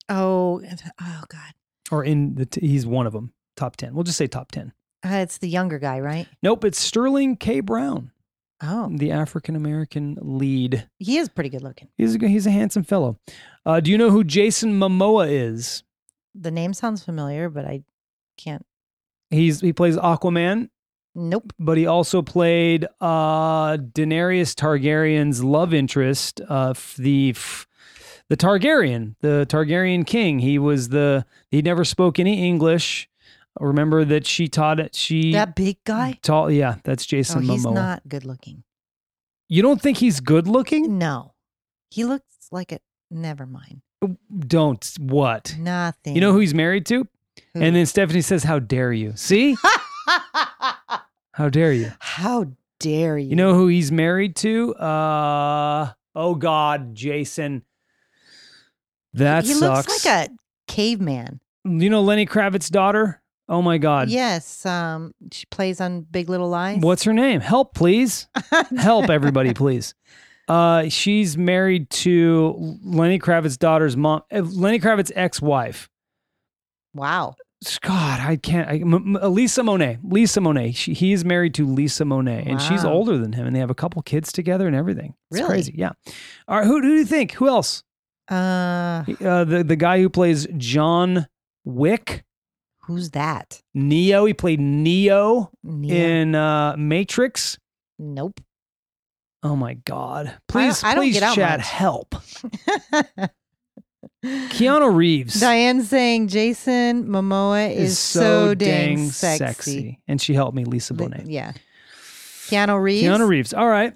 [0.10, 0.62] oh,
[1.02, 1.54] oh God.
[1.92, 3.94] or in the t- he's one of them top ten.
[3.94, 4.74] We'll just say top ten.
[5.06, 6.28] Uh, it's the younger guy, right?
[6.42, 7.60] Nope, it's Sterling K.
[7.60, 8.12] Brown,
[8.64, 10.88] Oh, the African American lead.
[11.00, 11.90] he is pretty good looking.
[11.98, 13.20] He's a, he's a handsome fellow.
[13.66, 15.84] Uh, do you know who Jason Momoa is?
[16.34, 17.84] The name sounds familiar, but I
[18.38, 18.66] can't.
[19.30, 20.70] He's he plays Aquaman,
[21.14, 21.54] Nope.
[21.60, 27.36] but he also played uh, Daenerys Targaryen's love interest, uh, the
[28.30, 30.40] the Targaryen, the Targaryen king.
[30.40, 33.08] He was the he never spoke any English.
[33.60, 34.96] Remember that she taught it.
[34.96, 36.20] She That big guy?
[36.22, 37.74] Tall, Yeah, that's Jason Oh, Jason he's Momoa.
[37.74, 38.64] not good looking.
[39.48, 40.98] you don't think he's good looking?
[40.98, 41.34] No.
[41.90, 42.80] He looks like a.
[43.12, 43.82] Never mind.
[44.48, 45.56] Don't what?
[45.58, 46.16] Nothing.
[46.16, 47.08] You know who he's married to?
[47.54, 47.62] Who?
[47.62, 49.56] And then Stephanie says, "How dare you?" See?
[51.32, 51.92] How dare you?
[52.00, 52.48] How
[52.80, 53.30] dare you?
[53.30, 54.74] You know who he's married to?
[54.76, 57.64] Uh oh God, Jason.
[59.14, 59.88] That he sucks.
[59.88, 60.34] looks like a
[60.68, 61.40] caveman.
[61.64, 63.22] you know Lenny Kravitz's daughter?
[63.48, 64.10] Oh my God.
[64.10, 64.66] Yes.
[64.66, 66.80] Um, she plays on Big Little Lies.
[66.80, 67.42] What's her name?
[67.42, 68.28] Help, please.
[68.78, 69.94] Help, everybody, please.
[70.48, 75.90] Uh, she's married to Lenny Kravitz's daughter's mom, uh, Lenny Kravitz's ex-wife.
[76.94, 77.36] Wow.
[77.82, 78.70] God, I can't.
[78.70, 79.98] I, M- M- Lisa Monet.
[80.04, 80.74] Lisa Monet.
[80.74, 83.72] She, he is married to Lisa Monet, and she's older than him, and they have
[83.72, 85.16] a couple kids together and everything.
[85.32, 85.50] It's Really?
[85.54, 85.74] crazy.
[85.76, 85.92] Yeah.
[86.48, 86.66] All right.
[86.66, 87.32] Who, who do you think?
[87.34, 87.84] Who else?
[88.30, 91.26] Uh, Uh, the the guy who plays John
[91.64, 92.24] Wick,
[92.86, 93.62] who's that?
[93.74, 94.26] Neo.
[94.26, 95.96] He played Neo Neo?
[95.96, 97.58] in uh, Matrix.
[98.00, 98.40] Nope.
[99.44, 100.34] Oh my God!
[100.48, 102.16] Please, I don't please, chat, help.
[104.26, 110.00] Keanu Reeves Diane's saying Jason Momoa is, so, dang, sexy.
[110.08, 111.26] and she helped me, Lisa Bonet.
[111.28, 111.54] yeah.
[112.48, 113.04] Keanu Reeves.
[113.08, 113.54] Keanu Reeves.
[113.54, 113.94] All right.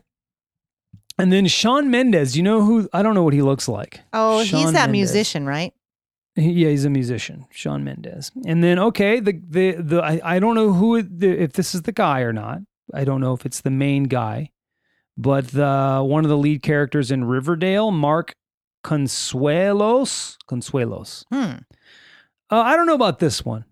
[1.18, 2.38] And then Shawn Mendes.
[2.38, 2.88] You know who?
[2.94, 4.02] I don't know what he looks like.
[4.14, 4.92] Oh, he's that Mendes.
[4.92, 5.74] musician, right?
[6.40, 8.32] Yeah, he's a musician, Shawn Mendes.
[8.46, 11.76] And then okay, the the the I, I don't know who it- the, if this
[11.76, 12.60] is the guy or not.
[12.94, 14.52] I don't know if it's the main guy,
[15.18, 18.36] but the one of the lead characters in Riverdale, Mark
[18.84, 20.38] Consuelos.
[20.50, 21.26] Consuelos.
[21.32, 21.58] Hmm.
[22.52, 23.66] Uh, I don't know about this one,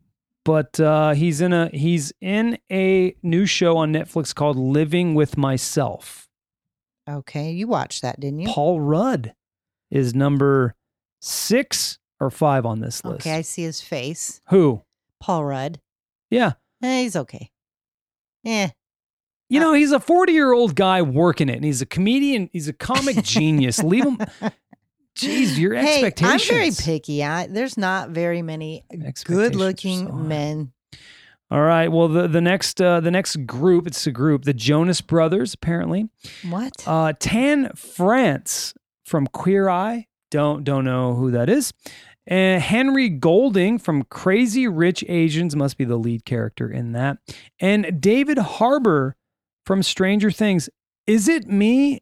[0.45, 5.37] but uh, he's in a he's in a new show on Netflix called Living with
[5.37, 6.27] Myself.
[7.09, 8.49] Okay, you watched that, didn't you?
[8.49, 9.33] Paul Rudd
[9.89, 10.75] is number
[11.21, 13.25] six or five on this list.
[13.27, 14.41] Okay, I see his face.
[14.49, 14.81] Who?
[15.19, 15.79] Paul Rudd.
[16.29, 16.53] Yeah.
[16.83, 17.49] Eh, he's okay.
[18.45, 18.69] Eh.
[19.49, 22.49] You know, he's a 40 year old guy working it, and he's a comedian.
[22.51, 23.81] He's a comic genius.
[23.81, 24.17] Leave him.
[25.17, 26.49] Jeez, your Hey, expectations.
[26.51, 27.23] I'm very picky.
[27.23, 28.83] I, there's not very many
[29.25, 30.73] good-looking so men.
[31.49, 31.87] All right.
[31.87, 33.87] Well, the the next uh, the next group.
[33.87, 34.43] It's a group.
[34.43, 36.09] The Jonas Brothers, apparently.
[36.47, 36.73] What?
[36.85, 38.73] Uh, Tan France
[39.05, 40.07] from Queer Eye.
[40.29, 41.71] Don't don't know who that is.
[42.29, 47.17] And Henry Golding from Crazy Rich Asians must be the lead character in that.
[47.59, 49.15] And David Harbour
[49.65, 50.69] from Stranger Things.
[51.05, 52.01] Is it me,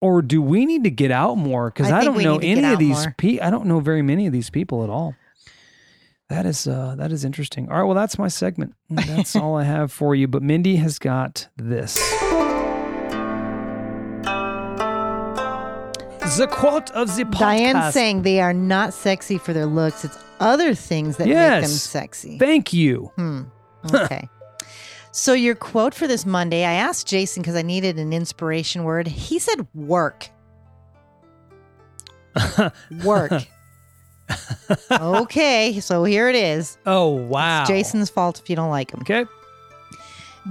[0.00, 1.70] or do we need to get out more?
[1.70, 3.04] Because I I, don't know need to get any of these.
[3.04, 3.14] more.
[3.16, 5.14] Pe- I don't know very many of these people at all.
[6.28, 7.68] That is uh, that is interesting.
[7.68, 8.74] All right, well that's my segment.
[8.88, 10.26] That's all I have for you.
[10.28, 12.00] But Mindy has got this.
[16.36, 17.38] The quote of the podcast.
[17.38, 20.04] Diane's saying they are not sexy for their looks.
[20.06, 21.82] It's other things that make them Yes.
[21.82, 22.38] sexy.
[22.38, 23.12] Thank you.
[23.16, 23.42] Hmm.
[23.94, 24.28] Okay.
[25.12, 29.06] so your quote for this Monday, I asked Jason because I needed an inspiration word.
[29.08, 30.28] He said work.
[33.04, 33.32] Work.
[34.90, 36.78] okay, so here it is.
[36.86, 39.00] Oh wow, It's Jason's fault if you don't like him.
[39.00, 39.24] Okay.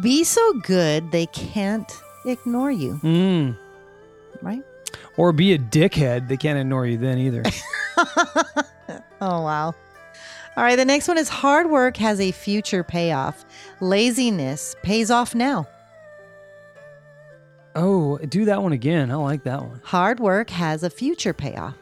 [0.01, 1.89] Be so good they can't
[2.25, 2.99] ignore you.
[3.01, 3.57] Mm.
[4.41, 4.61] Right?
[5.19, 6.29] Or be a dickhead.
[6.29, 7.43] They can't ignore you then either.
[9.21, 9.75] Oh wow.
[10.55, 13.43] All right, the next one is hard work has a future payoff.
[13.81, 15.67] Laziness pays off now.
[17.75, 19.11] oh, do that one again.
[19.11, 19.81] I like that one.
[19.83, 21.75] Hard work has a future payoff,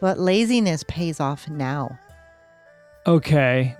[0.00, 1.98] but laziness pays off now.
[3.06, 3.76] Okay.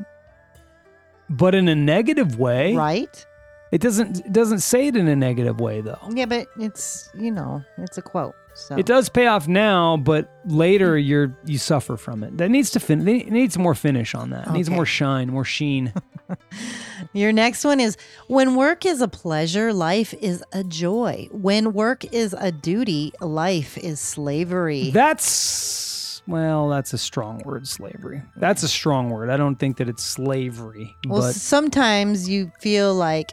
[1.30, 3.26] But in a negative way, Right?
[3.70, 6.00] it doesn't it doesn't say it in a negative way though.
[6.10, 8.34] Yeah, but it's, you know, it's a quote.
[8.54, 12.36] So It does pay off now, but later you're you suffer from it.
[12.38, 13.06] That needs to fin.
[13.06, 14.48] It needs more finish on that.
[14.48, 15.92] It needs more shine, more sheen.
[17.12, 17.96] Your next one is
[18.28, 21.28] when work is a pleasure, life is a joy.
[21.32, 24.90] When work is a duty, life is slavery.
[24.90, 28.22] That's well, that's a strong word, slavery.
[28.36, 29.28] That's a strong word.
[29.28, 33.32] I don't think that it's slavery, well, but sometimes you feel like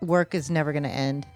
[0.00, 1.26] work is never going to end.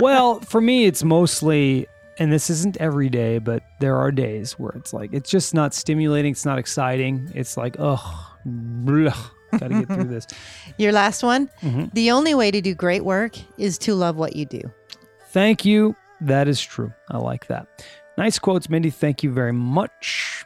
[0.00, 1.86] well, for me, it's mostly,
[2.18, 5.74] and this isn't every day, but there are days where it's like it's just not
[5.74, 6.32] stimulating.
[6.32, 7.30] It's not exciting.
[7.34, 7.98] It's like ugh,
[8.46, 9.16] blech,
[9.52, 10.26] got to get through this.
[10.78, 11.92] Your last one Mhm.
[11.94, 14.60] the only way to do great work is to love what you do.
[15.30, 15.96] Thank you.
[16.20, 16.92] That is true.
[17.10, 17.66] I like that.
[18.18, 18.90] Nice quotes, Mindy.
[18.90, 20.44] Thank you very much.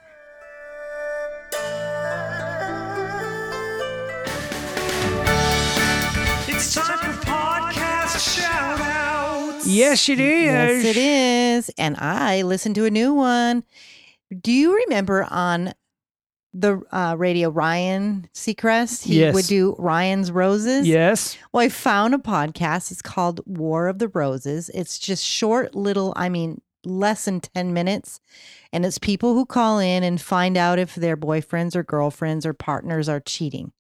[9.67, 10.45] Yes, it is.
[10.45, 11.71] Yes, it is.
[11.79, 13.65] And I listened to a new one.
[14.41, 15.73] Do you remember on
[16.53, 19.05] the uh, radio Ryan Seacrest?
[19.05, 19.35] He Yes.
[19.35, 20.87] would do Ryan's Roses.
[20.89, 21.37] Yes.
[21.53, 22.91] Well, I found a podcast.
[22.91, 24.71] It's called War of the Roses.
[24.73, 28.21] It's just short, little, I mean, less than 10 minutes.
[28.73, 32.53] And it's people who call in and find out if their boyfriends or girlfriends or
[32.55, 33.73] partners are cheating.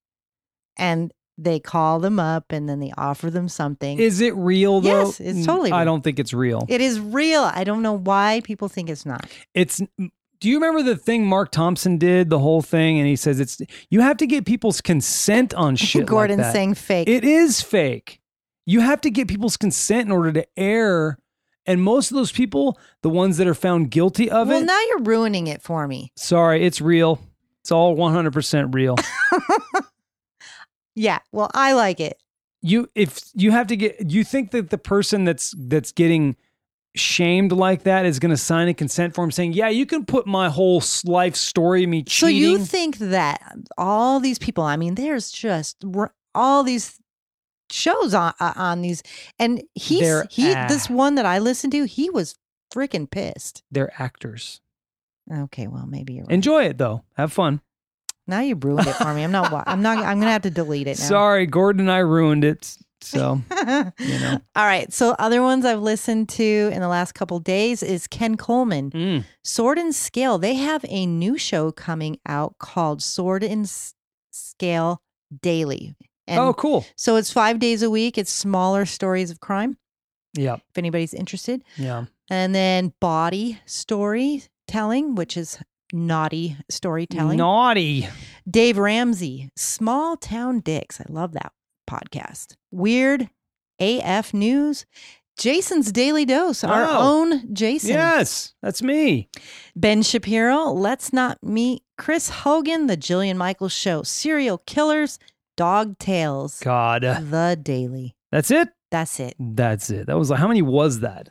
[0.76, 3.98] And they call them up and then they offer them something.
[3.98, 5.06] Is it real though?
[5.06, 6.64] Yes, it's mm, totally I don't think it's real.
[6.68, 7.42] it is real.
[7.42, 9.28] I don't know why people think it's not.
[9.54, 9.80] it's
[10.38, 13.60] do you remember the thing Mark Thompson did, the whole thing, and he says it's
[13.90, 16.06] you have to get people's consent on shit.
[16.06, 17.08] Gordon like saying fake.
[17.08, 18.20] it is fake.
[18.66, 21.18] You have to get people's consent in order to air.
[21.68, 24.66] And most of those people, the ones that are found guilty of well, it, Well,
[24.66, 26.12] now you're ruining it for me.
[26.16, 27.20] sorry, it's real.
[27.62, 28.94] It's all 100% real.
[30.96, 31.18] Yeah.
[31.30, 32.20] Well, I like it.
[32.62, 36.34] you if you have to get you think that the person that's that's getting
[36.96, 40.26] shamed like that is going to sign a consent form saying, "Yeah, you can put
[40.26, 43.40] my whole life story me cheating." So you think that
[43.78, 45.84] all these people, I mean, there's just
[46.34, 46.98] all these
[47.70, 49.02] shows on uh, on these
[49.38, 52.36] and he's They're he this one that I listened to, he was
[52.72, 53.62] freaking pissed.
[53.70, 54.60] They're actors.
[55.32, 56.34] Okay, well, maybe you're right.
[56.34, 57.04] Enjoy it though.
[57.16, 57.60] Have fun.
[58.26, 59.22] Now you ruined it for me.
[59.24, 61.04] I'm not wa- I'm not I'm to have to delete it now.
[61.06, 62.76] Sorry, Gordon and I ruined it.
[63.02, 63.40] So,
[64.00, 64.40] you know.
[64.56, 64.92] All right.
[64.92, 68.90] So other ones I've listened to in the last couple days is Ken Coleman.
[68.90, 69.24] Mm.
[69.44, 70.38] Sword and Scale.
[70.38, 73.94] They have a new show coming out called Sword and S-
[74.32, 75.02] Scale
[75.42, 75.94] Daily.
[76.26, 76.84] And oh, cool.
[76.96, 78.18] so it's five days a week.
[78.18, 79.76] It's smaller stories of crime,
[80.34, 80.54] Yeah.
[80.54, 81.62] if anybody's interested.
[81.76, 82.06] Yeah.
[82.28, 85.58] And then body storytelling, which is
[85.92, 87.38] naughty storytelling.
[87.38, 88.08] Naughty.
[88.48, 91.00] Dave Ramsey, Small Town Dicks.
[91.00, 91.52] I love that
[91.88, 92.54] podcast.
[92.70, 93.28] Weird
[93.80, 94.86] AF News.
[95.38, 96.98] Jason's Daily Dose, our Oh.
[96.98, 97.90] own Jason.
[97.90, 99.28] Yes, that's me.
[99.74, 105.18] Ben Shapiro, Let's Not Meet Chris Hogan, The Jillian Michaels Show, Serial Killers,
[105.56, 107.02] Dog Tales, God.
[107.02, 108.16] The Daily.
[108.32, 108.68] That's it?
[108.90, 109.34] That's it.
[109.38, 110.06] That's it.
[110.06, 111.28] That was like, how many was that?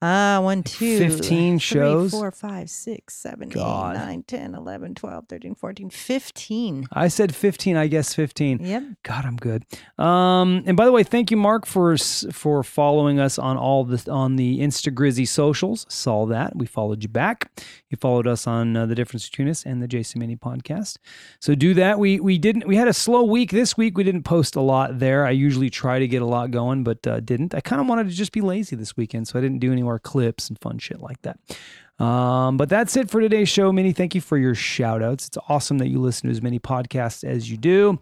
[0.00, 2.12] Ah, one, two, 15 three, shows?
[2.12, 3.96] four, five, six, seven, eight, God.
[3.96, 6.86] nine, 10, 11, 12, 13, 14, 15.
[6.92, 8.64] I said 15, I guess 15.
[8.64, 8.82] Yep.
[9.02, 9.64] God, I'm good.
[9.98, 14.08] Um, and by the way, thank you, Mark, for for following us on all the
[14.08, 15.84] on the Instagrizzy socials.
[15.88, 17.50] Saw that we followed you back.
[17.90, 20.98] You followed us on uh, the difference between us and the Jason Mindy podcast.
[21.40, 21.98] So do that.
[21.98, 22.68] We we didn't.
[22.68, 23.98] We had a slow week this week.
[23.98, 25.26] We didn't post a lot there.
[25.26, 27.52] I usually try to get a lot going, but uh, didn't.
[27.52, 29.82] I kind of wanted to just be lazy this weekend, so I didn't do any
[29.88, 31.38] more clips and fun shit like that.
[31.98, 33.92] Um, but that's it for today's show, Minnie.
[33.92, 35.26] Thank you for your shout outs.
[35.26, 37.98] It's awesome that you listen to as many podcasts as you do.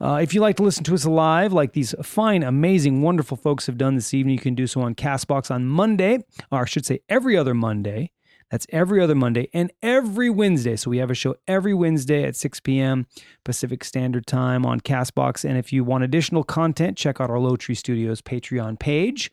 [0.00, 3.66] Uh, if you like to listen to us live, like these fine, amazing, wonderful folks
[3.66, 6.18] have done this evening, you can do so on Castbox on Monday,
[6.50, 8.10] or I should say every other Monday.
[8.50, 10.76] That's every other Monday and every Wednesday.
[10.76, 13.06] So we have a show every Wednesday at 6 p.m.
[13.44, 15.44] Pacific Standard Time on Castbox.
[15.44, 19.30] And if you want additional content, check out our Lowtree Studios Patreon page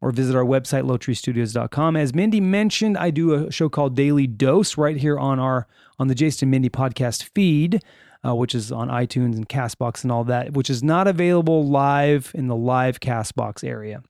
[0.00, 1.96] or visit our website, lowtreestudios.com.
[1.96, 5.66] As Mindy mentioned, I do a show called Daily Dose right here on our
[5.98, 7.82] on the Jason Mindy podcast feed,
[8.26, 12.32] uh, which is on iTunes and Castbox and all that, which is not available live
[12.34, 14.02] in the live Castbox area.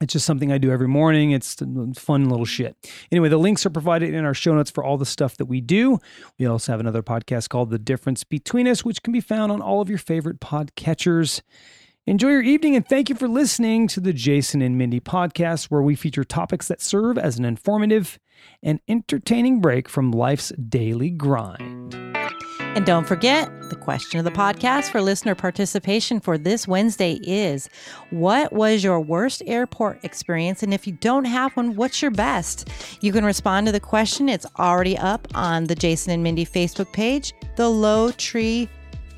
[0.00, 1.32] It's just something I do every morning.
[1.32, 1.56] It's
[1.94, 2.74] fun little shit.
[3.12, 5.60] Anyway, the links are provided in our show notes for all the stuff that we
[5.60, 5.98] do.
[6.38, 9.60] We also have another podcast called The Difference Between Us, which can be found on
[9.60, 11.42] all of your favorite podcatchers.
[12.10, 15.80] Enjoy your evening and thank you for listening to the Jason and Mindy podcast, where
[15.80, 18.18] we feature topics that serve as an informative
[18.64, 21.94] and entertaining break from life's daily grind.
[22.58, 27.70] And don't forget, the question of the podcast for listener participation for this Wednesday is
[28.10, 30.64] What was your worst airport experience?
[30.64, 32.68] And if you don't have one, what's your best?
[33.02, 34.28] You can respond to the question.
[34.28, 38.68] It's already up on the Jason and Mindy Facebook page, the Lowtree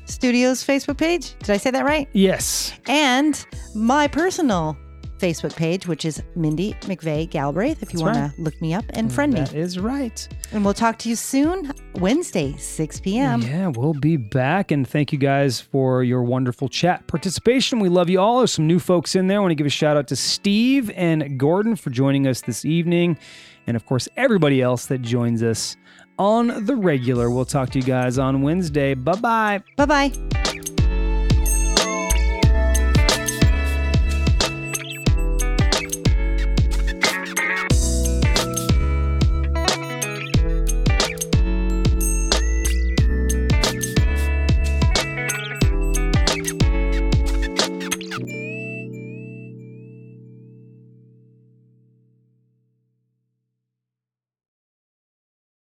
[0.05, 1.35] Studios Facebook page.
[1.39, 2.07] Did I say that right?
[2.13, 2.73] Yes.
[2.87, 4.77] And my personal
[5.19, 9.11] Facebook page, which is Mindy McVeigh Galbraith, if you want to look me up and
[9.11, 9.39] friend me.
[9.39, 10.27] That is right.
[10.51, 13.41] And we'll talk to you soon, Wednesday, 6 p.m.
[13.41, 14.71] Yeah, we'll be back.
[14.71, 17.79] And thank you guys for your wonderful chat participation.
[17.79, 18.39] We love you all.
[18.39, 19.37] There's some new folks in there.
[19.37, 22.65] I want to give a shout out to Steve and Gordon for joining us this
[22.65, 23.17] evening.
[23.65, 25.77] And of course, everybody else that joins us
[26.17, 27.29] on the regular.
[27.29, 28.93] We'll talk to you guys on Wednesday.
[28.93, 29.63] Bye bye.
[29.77, 30.51] Bye bye.